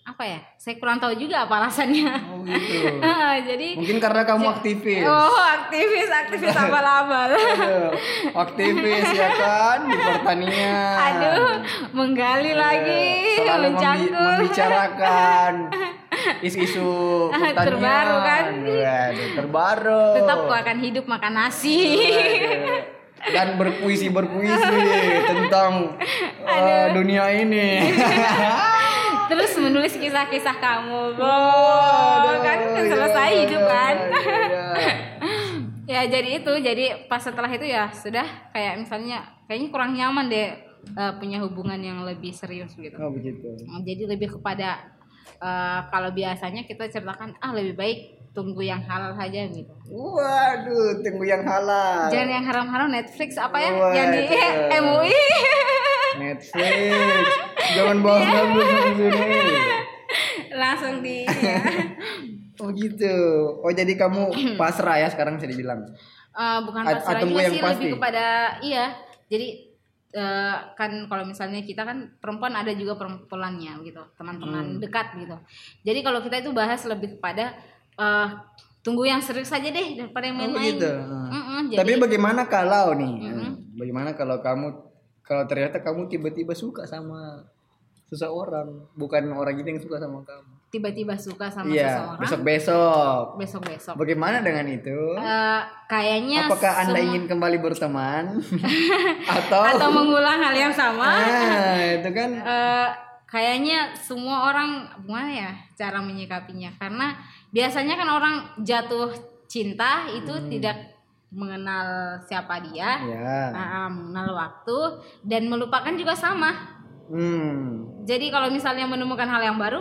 [0.06, 3.02] apa ya saya kurang tahu juga apa alasannya Oh gitu.
[3.50, 5.02] jadi Mungkin karena kamu aktivis.
[5.02, 7.90] oh aktivis aktivis abal-abal Aduh,
[8.32, 10.94] aktivis ya kan di pertanian.
[10.94, 11.58] aduh
[11.90, 15.52] menggali lagi Selalu membi- mencangkul membicarakan
[16.46, 16.90] isu-isu
[17.28, 17.66] pertanian.
[17.66, 18.44] Terbaru kan?
[18.62, 20.04] Waduh, terbaru.
[20.14, 22.94] tetap kau akan hidup makan nasi Waduh.
[23.16, 24.76] Dan berpuisi berpuisi
[25.24, 25.96] tentang
[26.46, 27.80] uh, dunia ini.
[29.26, 34.66] terus menulis kisah-kisah kamu bro Waduh, kan kan selesai iya, hidup kan iya, iya.
[35.92, 40.50] ya jadi itu jadi pas setelah itu ya sudah kayak misalnya kayaknya kurang nyaman deh
[40.94, 43.54] eh, punya hubungan yang lebih serius gitu Oh begitu.
[43.82, 44.94] jadi lebih kepada
[45.42, 47.98] eh, kalau biasanya kita ceritakan ah lebih baik
[48.36, 52.06] tunggu yang halal saja gitu Waduh, tunggu yang halal.
[52.06, 54.84] jangan yang haram-haram Netflix apa ya yang di Waduh.
[54.84, 55.22] MUI
[56.16, 57.24] Netflix.
[57.72, 59.32] Jangan Netflix di sini.
[60.52, 61.60] langsung di ya.
[62.56, 63.12] Oh gitu.
[63.58, 65.92] Oh jadi kamu pasrah ya sekarang bisa dibilang.
[66.32, 67.72] Eh, bukan A- pasrah tunggu juga yang sih pasti.
[67.78, 68.24] lebih kepada
[68.60, 68.84] iya
[69.26, 69.48] jadi
[70.10, 75.36] eh, kan kalau misalnya kita kan perempuan ada juga perempuannya gitu teman-teman dekat gitu
[75.82, 77.52] jadi kalau kita itu bahas lebih kepada
[77.96, 78.28] eh,
[78.80, 80.90] tunggu yang serius saja deh daripada yang Oh main-main begitu.
[80.92, 83.12] Mm-mm, Tapi jadi bagaimana kalau nih?
[83.74, 84.66] Bagaimana kalau kamu
[85.20, 87.42] kalau ternyata kamu tiba-tiba suka sama
[88.04, 90.54] seseorang, bukan orang itu yang suka sama kamu.
[90.66, 93.24] tiba-tiba suka sama Iya, seseorang besok-besok.
[93.34, 94.98] besok-besok Bagaimana dengan itu?
[95.16, 98.42] Eh, kayaknya Apakah Anda ingin kembali berteman
[99.40, 102.88] atau atau mengulang hal yang sama Ah, itu kan Eh,
[103.24, 104.70] kayaknya semua orang
[105.00, 107.14] gimana ya cara menyikapinya karena
[107.48, 109.10] biasanya kan orang jatuh
[109.46, 110.94] cinta itu tidak
[111.28, 111.86] mengenal
[112.22, 113.50] siapa dia ya.
[113.50, 114.78] ah, mengenal waktu
[115.22, 116.74] dan melupakan juga sama
[117.06, 118.02] Hmm.
[118.02, 119.78] jadi kalau misalnya menemukan hal yang baru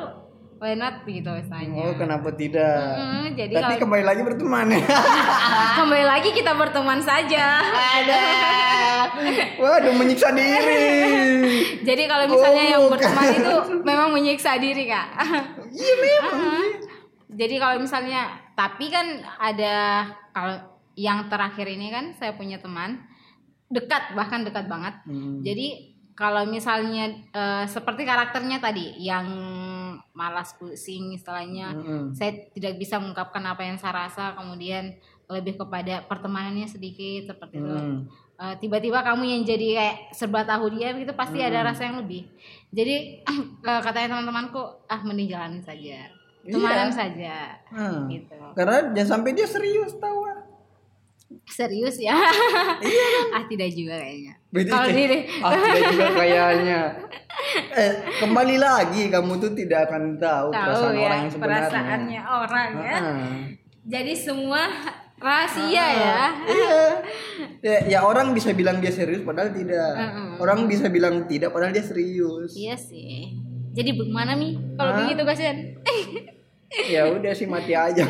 [0.56, 2.78] why not begitu misalnya Oh, kenapa tidak?
[2.94, 4.66] Hmm, jadi Tapi kalau kembali lagi berteman.
[5.80, 8.24] kembali lagi kita berteman saja Ada.
[9.58, 10.86] Waduh, menyiksa diri.
[11.88, 12.94] jadi kalau misalnya yang Bukan.
[12.94, 15.08] berteman itu memang menyiksa diri kak
[15.68, 16.34] Iya memang.
[16.38, 16.66] Ah,
[17.36, 20.56] Jadi kalau misalnya tapi kan ada kalau
[20.96, 23.04] yang terakhir ini kan saya punya teman
[23.68, 24.96] dekat bahkan dekat banget.
[25.04, 25.44] Hmm.
[25.44, 29.28] Jadi kalau misalnya eh, seperti karakternya tadi yang
[30.16, 32.16] malas pusing istilahnya, Mm-mm.
[32.16, 34.96] saya tidak bisa mengungkapkan apa yang saya rasa, kemudian
[35.28, 37.68] lebih kepada pertemanannya sedikit seperti itu.
[37.68, 38.08] Hmm.
[38.36, 42.32] Eh, tiba-tiba kamu yang jadi kayak serba tahu dia begitu pasti ada rasa yang lebih.
[42.72, 43.24] Jadi
[43.70, 46.15] eh, katanya teman-temanku ah mending jalanin saja.
[46.48, 48.06] Temanan saja Hmm.
[48.08, 48.38] gitu.
[48.54, 50.20] Karena jangan sampai dia serius tahu.
[50.24, 50.40] ah.
[51.46, 52.14] Serius ya?
[53.32, 54.34] ah tidak juga kayaknya.
[54.64, 56.82] Kalau diri ah, tidak juga kayaknya.
[57.76, 61.60] Eh, kembali lagi kamu tuh tidak akan tahu, tahu perasaan ya orang yang sebenarnya.
[61.62, 62.96] perasaannya orang ya.
[62.96, 63.36] Ah.
[63.86, 64.62] Jadi semua
[65.16, 66.84] rahasia ya Iya.
[67.62, 69.94] Ya, ya orang bisa bilang dia serius padahal tidak.
[70.38, 72.56] Orang bisa bilang tidak padahal dia serius.
[72.56, 73.36] iya sih
[73.72, 75.58] jadi bagaimana mi kalau begitu kasihan
[76.86, 78.04] Ya udah sih mati aja.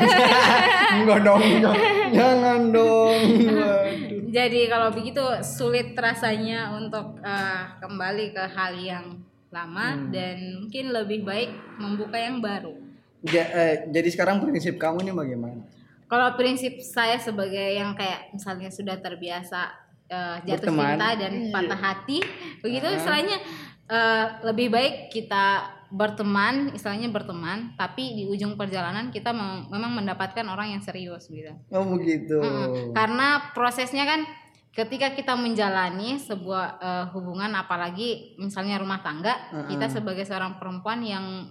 [0.96, 1.42] Enggak dong.
[1.56, 3.18] jangan- Jangan dong.
[3.46, 4.20] Waduh.
[4.28, 9.06] jadi kalau begitu sulit rasanya untuk eh, kembali ke hal yang
[9.48, 12.74] lama dan mungkin lebih baik membuka yang baru
[13.22, 15.62] Ja- eh, jadi sekarang prinsip kamu nih bagaimana?
[16.04, 19.72] Kalau prinsip saya sebagai yang kayak misalnya sudah terbiasa
[20.06, 20.94] eh, jatuh Berteman.
[20.94, 22.18] cinta dan patah hati,
[22.60, 23.38] begitu istilahnya
[23.86, 30.46] eh, lebih baik kita berteman, istilahnya berteman, tapi di ujung perjalanan kita mem- memang mendapatkan
[30.46, 31.52] orang yang serius gitu.
[31.70, 32.38] Oh begitu.
[32.38, 32.92] Mm-mm.
[32.92, 34.26] Karena prosesnya kan
[34.74, 39.34] ketika kita menjalani sebuah eh, hubungan apalagi misalnya rumah tangga,
[39.70, 41.48] kita sebagai seorang perempuan yang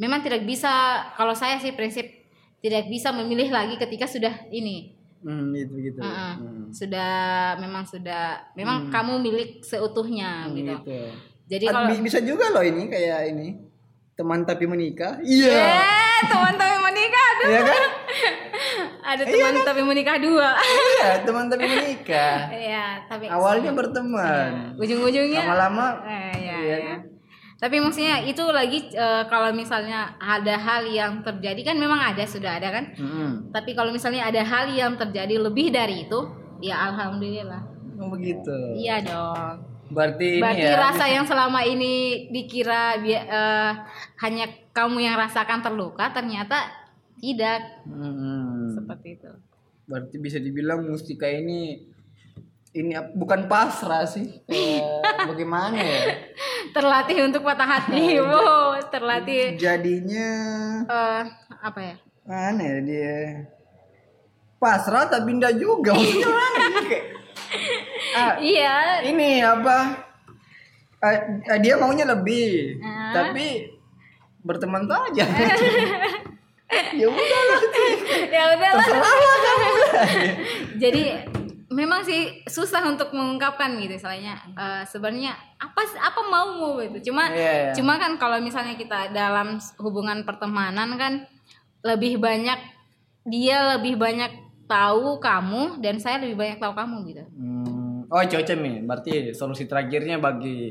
[0.00, 2.06] memang tidak bisa kalau saya sih prinsip
[2.64, 4.94] tidak bisa memilih lagi ketika sudah ini
[5.24, 6.04] Hmm, itu gitu.
[6.04, 6.32] Heeh.
[6.36, 7.12] Hmm, sudah
[7.56, 10.76] memang sudah memang kamu milik seutuhnya gitu.
[10.84, 11.00] gitu.
[11.44, 13.48] Jadi kalau bi- bisa juga loh ini kayak ini
[14.14, 15.18] teman tapi menikah.
[15.20, 15.58] Iya.
[15.58, 17.46] eh teman tapi menikah aduh.
[17.46, 17.82] Iya kan?
[19.10, 20.48] ada teman tapi menikah dua.
[20.56, 22.36] Iya, teman tapi menikah.
[22.48, 24.74] Iya, tapi Awalnya berteman.
[24.74, 26.78] ujung-ujungnya Lama-lama Eh, ya, Iya ya.
[26.86, 27.00] kan?
[27.54, 32.56] Tapi maksudnya itu lagi eh, kalau misalnya ada hal yang terjadi kan memang ada sudah
[32.56, 32.92] ada kan.
[32.94, 33.50] Mm-mm.
[33.50, 36.18] Tapi kalau misalnya ada hal yang terjadi lebih dari itu,
[36.60, 37.62] ya alhamdulillah.
[37.96, 38.52] Oh begitu.
[38.74, 39.73] Iya dong.
[39.94, 40.76] Berarti Berarti ya.
[40.76, 43.72] rasa yang selama ini dikira eh,
[44.20, 46.66] hanya kamu yang rasakan terluka, ternyata
[47.22, 48.74] tidak Mm-mm.
[48.74, 49.30] seperti itu.
[49.86, 51.86] Berarti bisa dibilang Mustika ini
[52.74, 54.42] ini bukan pasrah sih.
[55.30, 56.26] Bagaimana ya?
[56.74, 60.30] Terlatih untuk patah hati, wow, terlatih Jadinya
[60.90, 61.22] eh,
[61.62, 61.96] apa ya?
[62.24, 63.16] mana ya dia?
[64.58, 65.92] Pasrah tapi enggak juga.
[65.92, 66.26] Maksudnya?
[66.90, 67.04] Kayak,
[68.14, 69.76] ah, Iya, ini apa?
[70.98, 73.12] Ah, ah, dia maunya lebih, Ah.
[73.12, 73.68] tapi
[74.40, 75.24] berteman saja.
[76.98, 77.60] ya udahlah.
[78.28, 78.80] ya udahlah.
[78.80, 79.68] Terserah lah kamu.
[80.80, 81.04] Jadi
[81.70, 87.34] memang sih susah untuk mengungkapkan gitu istilahnya Eh, sebenarnya apa apa maumu gitu cuma Iya,
[87.34, 87.72] iya.
[87.74, 91.12] cuma kan kalau misalnya kita dalam hubungan pertemanan kan
[91.82, 92.56] lebih banyak
[93.26, 94.30] dia lebih banyak
[94.64, 97.73] tahu kamu dan saya lebih banyak tahu kamu gitu Hmm,
[98.14, 98.76] oh cocok nih.
[98.86, 100.70] Berarti solusi terakhirnya bagi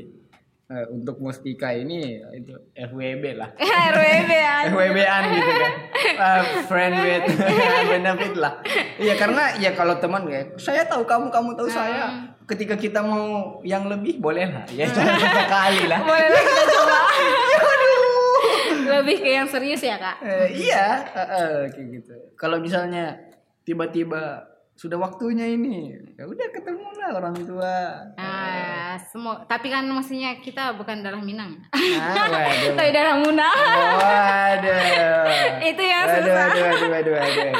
[0.64, 3.52] eh, untuk Mustika ini itu FWB lah.
[3.60, 5.72] RWB ya FWB-an gitu kan.
[6.16, 7.24] Ah, friend with
[7.92, 8.64] benefit lah.
[8.96, 12.32] Iya karena ya kalau teman ya saya tahu kamu, kamu tahu saya.
[12.44, 14.64] Ketika kita mau yang lebih boleh lah.
[14.72, 16.00] Ya jangan sekali lah.
[16.00, 16.98] boleh lah kita coba
[18.94, 22.14] lebih ke yang serius ya kak Eh, iya, eh, eh, kayak gitu.
[22.36, 23.16] Kalau misalnya
[23.64, 27.76] tiba-tiba sudah waktunya ini, ya udah ketemu lah orang tua.
[28.18, 32.30] ah semua tapi kan maksudnya kita bukan darah Minang Ah,
[32.78, 33.50] tapi darah Muna
[33.98, 35.26] Waduh.
[35.70, 37.54] itu yang Waduh, susah waduh, waduh, waduh, waduh.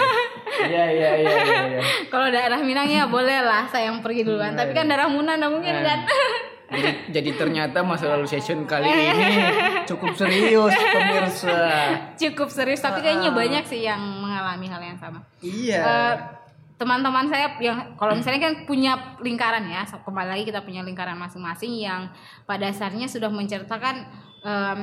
[0.54, 1.60] Iya, iya, iya, iya.
[1.74, 1.80] iya.
[2.06, 4.54] Kalau daerah Minang ya boleh lah saya yang pergi duluan.
[4.54, 5.98] Tapi kan daerah Muna nggak mungkin kan.
[6.64, 9.26] Jadi, jadi ternyata masa lalu session kali ini
[9.84, 11.58] cukup serius pemirsa.
[12.14, 12.78] Cukup serius.
[12.78, 15.18] Tapi kayaknya banyak sih yang mengalami hal yang sama.
[15.42, 15.78] Iya.
[15.82, 16.14] Eh,
[16.84, 21.80] teman-teman saya yang kalau misalnya kan punya lingkaran ya kembali lagi kita punya lingkaran masing-masing
[21.80, 22.12] yang
[22.44, 24.04] pada dasarnya sudah menceritakan
[24.44, 24.78] em,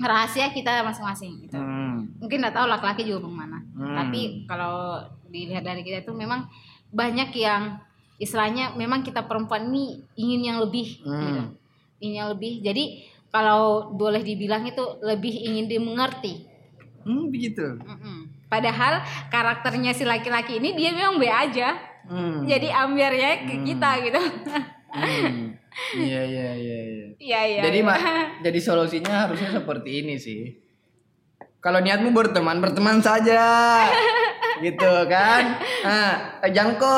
[0.00, 1.60] rahasia kita masing-masing gitu.
[1.60, 2.08] Hmm.
[2.16, 3.96] mungkin nggak tahu laki-laki juga bagaimana Hmm.
[4.00, 4.96] tapi kalau
[5.28, 6.48] dilihat dari kita itu memang
[6.88, 7.76] banyak yang
[8.16, 11.20] istilahnya memang kita perempuan ini ingin yang lebih Hmm.
[11.20, 11.42] gitu.
[12.00, 12.84] ingin yang lebih jadi
[13.28, 16.48] kalau boleh dibilang itu lebih ingin dimengerti
[17.00, 17.64] Hmm, begitu.
[17.80, 18.29] Mm-mm.
[18.50, 22.42] Padahal karakternya si laki-laki ini dia memang B aja Hmm.
[22.42, 24.20] jadi ambiarnya ke kita gitu
[24.90, 25.54] Hmm.
[25.94, 27.06] Iya, iya, iya, iya.
[27.20, 27.86] iya iya jadi iya.
[27.86, 27.98] mak,
[28.42, 30.40] jadi solusinya harusnya seperti ini sih.
[31.60, 33.38] Kalau niatmu berteman, berteman saja,
[34.64, 35.60] gitu kan?
[35.84, 36.10] Nah,
[36.42, 36.96] eh, Jangko,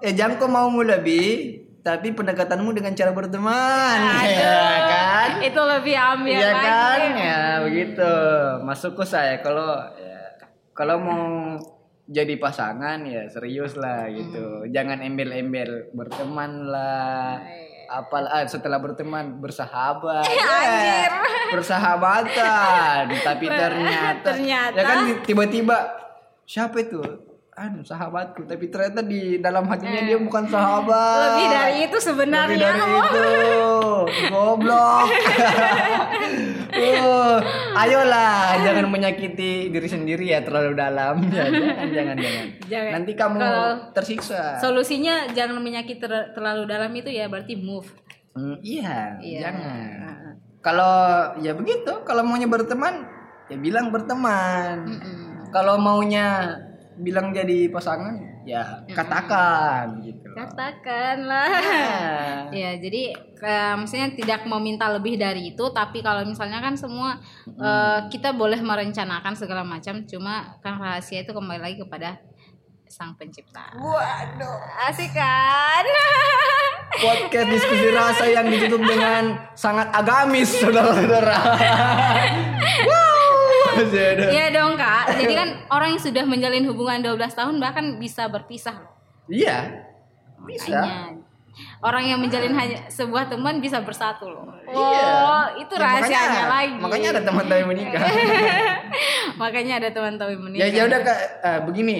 [0.00, 3.96] eh Jangko maumu lebih, tapi pendekatanmu dengan cara berteman,
[4.34, 5.28] ya kan?
[5.38, 7.00] itu lebih ambiar Iya lagi kan?
[7.14, 8.12] Ya begitu.
[8.64, 10.07] Masuk ke saya kalau ya,
[10.78, 11.26] kalau mau
[12.06, 14.62] jadi pasangan ya serius lah gitu.
[14.70, 17.42] Jangan embel-embel berteman lah.
[17.90, 20.22] Apal ah, setelah berteman bersahabat.
[20.38, 21.10] Ya,
[21.50, 23.10] bersahabatan.
[23.28, 24.76] Tapi ternyata Ternyata.
[24.78, 25.76] ya kan tiba-tiba
[26.46, 27.02] siapa itu?
[27.58, 31.18] Anu sahabatku, tapi ternyata di dalam hatinya dia bukan sahabat.
[31.26, 33.26] lebih dari itu sebenarnya Lebih dari itu.
[34.30, 35.06] Goblok.
[37.00, 37.36] Oh,
[37.74, 41.16] ayolah, jangan menyakiti diri sendiri ya terlalu dalam.
[41.28, 42.46] Ya, jangan, jangan, jangan.
[42.64, 42.92] Jangan.
[42.94, 44.42] Nanti kamu Kalau- tersiksa.
[44.58, 47.88] Solusinya jangan menyakiti ter- terlalu dalam itu ya berarti move.
[48.32, 49.40] Hmm, iya, Iya.
[49.44, 49.88] jangan.
[50.58, 50.94] Kalau
[51.38, 53.06] ya begitu, kalau maunya berteman,
[53.46, 54.84] ya bilang berteman.
[54.84, 55.48] Mm-mm.
[55.48, 56.54] Kalau maunya
[56.98, 60.28] bilang jadi pasangan, ya katakan gitu.
[60.34, 61.48] Katakanlah.
[61.48, 62.50] Nah.
[62.50, 67.22] Ya, jadi eh, maksudnya tidak mau minta lebih dari itu, tapi kalau misalnya kan semua
[67.46, 72.18] eh, kita boleh merencanakan segala macam, cuma kan rahasia itu kembali lagi kepada
[72.88, 73.76] sang pencipta.
[73.76, 74.58] Waduh.
[74.88, 75.84] Asik kan?
[77.04, 81.36] Podcast diskusi rasa yang ditutup dengan sangat agamis, saudara-saudara.
[82.88, 83.17] wow.
[83.74, 84.24] Masih ada.
[84.28, 85.04] Iya dong kak.
[85.14, 88.92] Jadi kan orang yang sudah menjalin hubungan 12 tahun bahkan bisa berpisah loh.
[89.26, 89.84] Iya.
[90.40, 90.78] Bisa.
[90.78, 91.26] Makanya,
[91.82, 94.46] Orang yang menjalin hanya sebuah teman bisa bersatu loh.
[94.62, 95.06] Iya.
[95.18, 96.74] Oh, itu Ya, rahasianya makanya- lagi.
[96.78, 98.02] Makanya ada teman tapi menikah.
[99.42, 100.66] Makanya ada teman ya menikah.
[100.68, 101.98] ya udah kak eh, begini.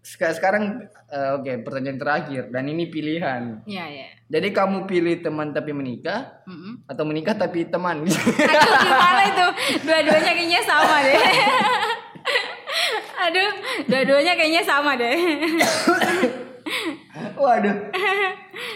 [0.00, 0.84] Seka- Sekarang
[1.14, 3.62] eh, oke pertanyaan terakhir dan ini pilihan.
[3.62, 4.06] Iya, iya.
[4.26, 6.84] Jadi kamu pilih teman tapi menikah Mm-mm.
[6.84, 8.02] atau menikah tapi teman?
[8.02, 9.46] Aduh gimana itu?
[9.80, 11.14] Dua-duanya kayaknya sama deh.
[13.24, 13.48] Aduh,
[13.86, 15.14] dua-duanya kayaknya sama deh.
[17.36, 17.74] Waduh.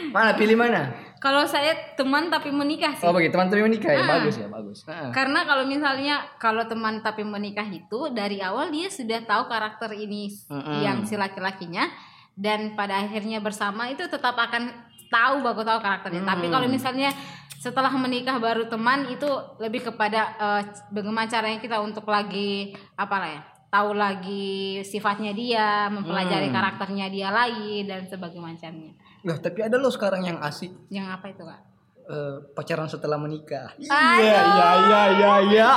[0.09, 0.89] Mana pilih mana?
[1.18, 3.03] Kalau saya teman tapi menikah sih.
[3.03, 4.07] Oh bagi teman tapi menikah ya Ah.
[4.16, 4.78] bagus ya bagus.
[4.86, 5.11] Ah.
[5.11, 10.30] Karena kalau misalnya kalau teman tapi menikah itu dari awal dia sudah tahu karakter ini
[10.47, 10.78] Mm-mm.
[10.78, 11.91] yang si laki-lakinya
[12.39, 14.70] dan pada akhirnya bersama itu tetap akan
[15.09, 16.22] tahu bagus tahu karakternya.
[16.22, 16.53] Tapi Mm.
[16.53, 17.11] kalau misalnya
[17.53, 19.26] setelah menikah baru teman itu
[19.59, 24.49] lebih kepada eh, bagaimana caranya kita untuk lagi apa lah ya tahu lagi
[24.80, 26.55] sifatnya dia, mempelajari Hmm.
[26.55, 28.93] karakternya dia lagi dan sebagainya macamnya.
[29.20, 31.61] Loh, tapi ada loh sekarang yang asik Yang apa itu kak?
[32.07, 33.68] eh, pacaran setelah menikah.
[33.76, 34.24] Aduh.
[34.24, 35.68] Iya iya iya iya iya.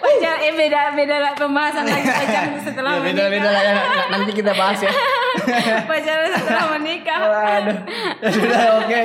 [0.00, 3.28] Pacar, eh beda beda pembahasan lagi pacaran setelah Ya, beda menikah.
[3.28, 3.74] beda lah ya.
[4.08, 4.88] Nanti kita bahas ya.
[5.90, 7.20] pacaran setelah menikah.
[7.22, 7.78] Waduh.
[8.18, 9.00] Ya sudah oke.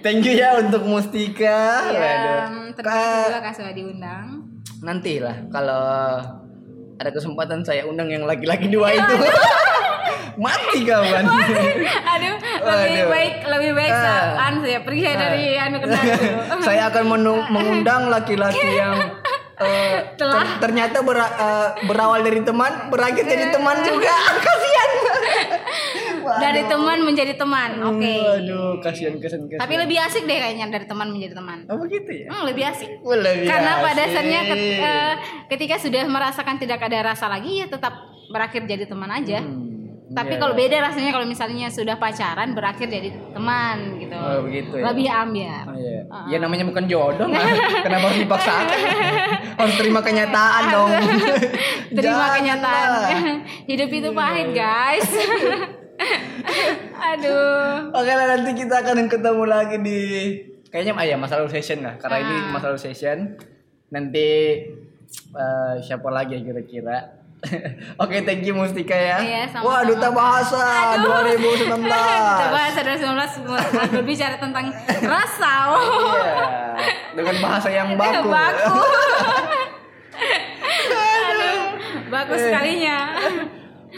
[0.00, 1.60] Thank you ya untuk Mustika.
[1.88, 2.72] Ya, Waduh.
[2.72, 4.26] terima juga Kak sudah diundang.
[4.78, 6.22] nanti lah kalau
[6.94, 9.14] ada kesempatan saya undang yang laki-laki dua itu.
[10.38, 11.24] Mati kawan.
[11.26, 13.06] Aduh, lebih Waduh.
[13.10, 13.98] baik lebih baik Ah.
[13.98, 16.62] saat anu ya pergi dari anu kenal dulu.
[16.62, 17.04] saya akan
[17.48, 18.94] mengundang laki-laki yang
[19.60, 24.12] eh, ter- ternyata bera- eh, berawal dari teman berakhir jadi teman juga
[24.44, 24.90] kasihan
[26.28, 27.80] Dari teman menjadi teman.
[27.80, 28.04] Oke.
[28.20, 31.64] waduh kasihan kasihan kasihan Tapi lebih asik deh kayaknya dari teman menjadi teman.
[31.66, 32.90] oh begitu ya Hmm, lebih asik.
[33.00, 34.00] Wah, lebih Karena pada asik.
[34.04, 35.14] dasarnya ket- eh,
[35.48, 37.96] ketika sudah merasakan tidak ada rasa lagi ya tetap
[38.28, 39.40] berakhir jadi teman aja.
[39.40, 39.67] Hmm,
[40.08, 40.40] Tapi iya.
[40.40, 44.16] kalau beda rasanya kalau misalnya sudah pacaran berakhir jadi teman gitu.
[44.16, 44.84] Oh, begitu ya.
[44.88, 45.64] Lebih ambiar.
[45.68, 46.00] Oh, iya.
[46.32, 47.44] Ya namanya bukan jodoh lah.
[47.84, 48.78] Kenapa harus dipaksakan?
[49.60, 50.90] harus terima kenyataan dong.
[51.92, 52.88] Terima kenyataan.
[53.68, 55.08] Hidup itu pahit, guys.
[57.12, 57.92] Aduh.
[57.92, 60.00] Oke lah nanti kita akan ketemu lagi di
[60.68, 62.52] kayaknya ah ya masalah session lah karena ini Ah.
[62.52, 63.34] masalah session
[63.88, 64.28] nanti
[65.32, 67.17] eh, siapa lagi ya kira-kira
[68.02, 69.18] Oke, thank you Mustika ya.
[69.22, 69.70] Iya, sama-sama.
[69.70, 70.62] Wah, Duta Bahasa
[70.98, 71.86] 2019.
[72.34, 74.66] Kita bahas ada 19 berbicara tentang
[75.06, 75.52] rasa.
[75.70, 75.78] Oh.
[76.18, 76.34] Iya,
[77.14, 78.26] dengan bahasa yang baku.
[78.26, 78.74] Baku.
[81.28, 81.58] Aduh,
[82.10, 82.44] bagus Eh.
[82.50, 82.98] sekalinya.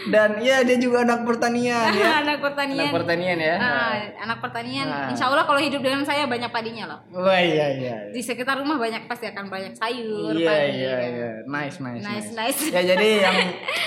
[0.06, 2.20] Dan iya dia juga anak pertanian ya.
[2.20, 2.84] anak pertanian.
[2.84, 3.56] Anak pertanian ya.
[3.56, 4.86] Ah, anak pertanian.
[4.86, 5.08] Nah.
[5.08, 7.00] Insya Allah kalau hidup dengan saya banyak padinya loh.
[7.16, 7.94] Wah, iya iya.
[8.08, 10.70] Di sekitar rumah banyak pasti akan banyak sayur, Iya padi.
[10.76, 11.10] iya kan.
[11.10, 11.30] iya.
[11.44, 12.02] Nice nice.
[12.02, 12.60] Nice, nice.
[12.68, 13.36] Ya jadi yang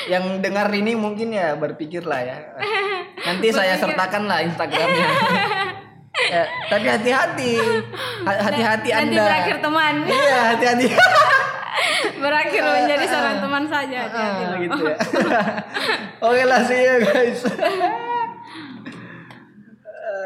[0.06, 2.38] yang dengar ini mungkin ya berpikir lah ya.
[3.24, 5.08] Nanti saya sertakan lah Instagramnya.
[6.34, 7.54] ya, tapi hati-hati.
[8.22, 9.24] Ha- Hati-hati Nanti Anda.
[9.24, 9.93] berakhir teman.
[10.04, 10.86] Iya, hati-hati.
[12.21, 13.99] Berakhir menjadi seorang teman saja.
[14.09, 14.57] Ah, loh.
[14.61, 14.97] gitu ya.
[16.30, 17.41] Oke lah, see you guys.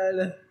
[0.08, 0.32] Aduh.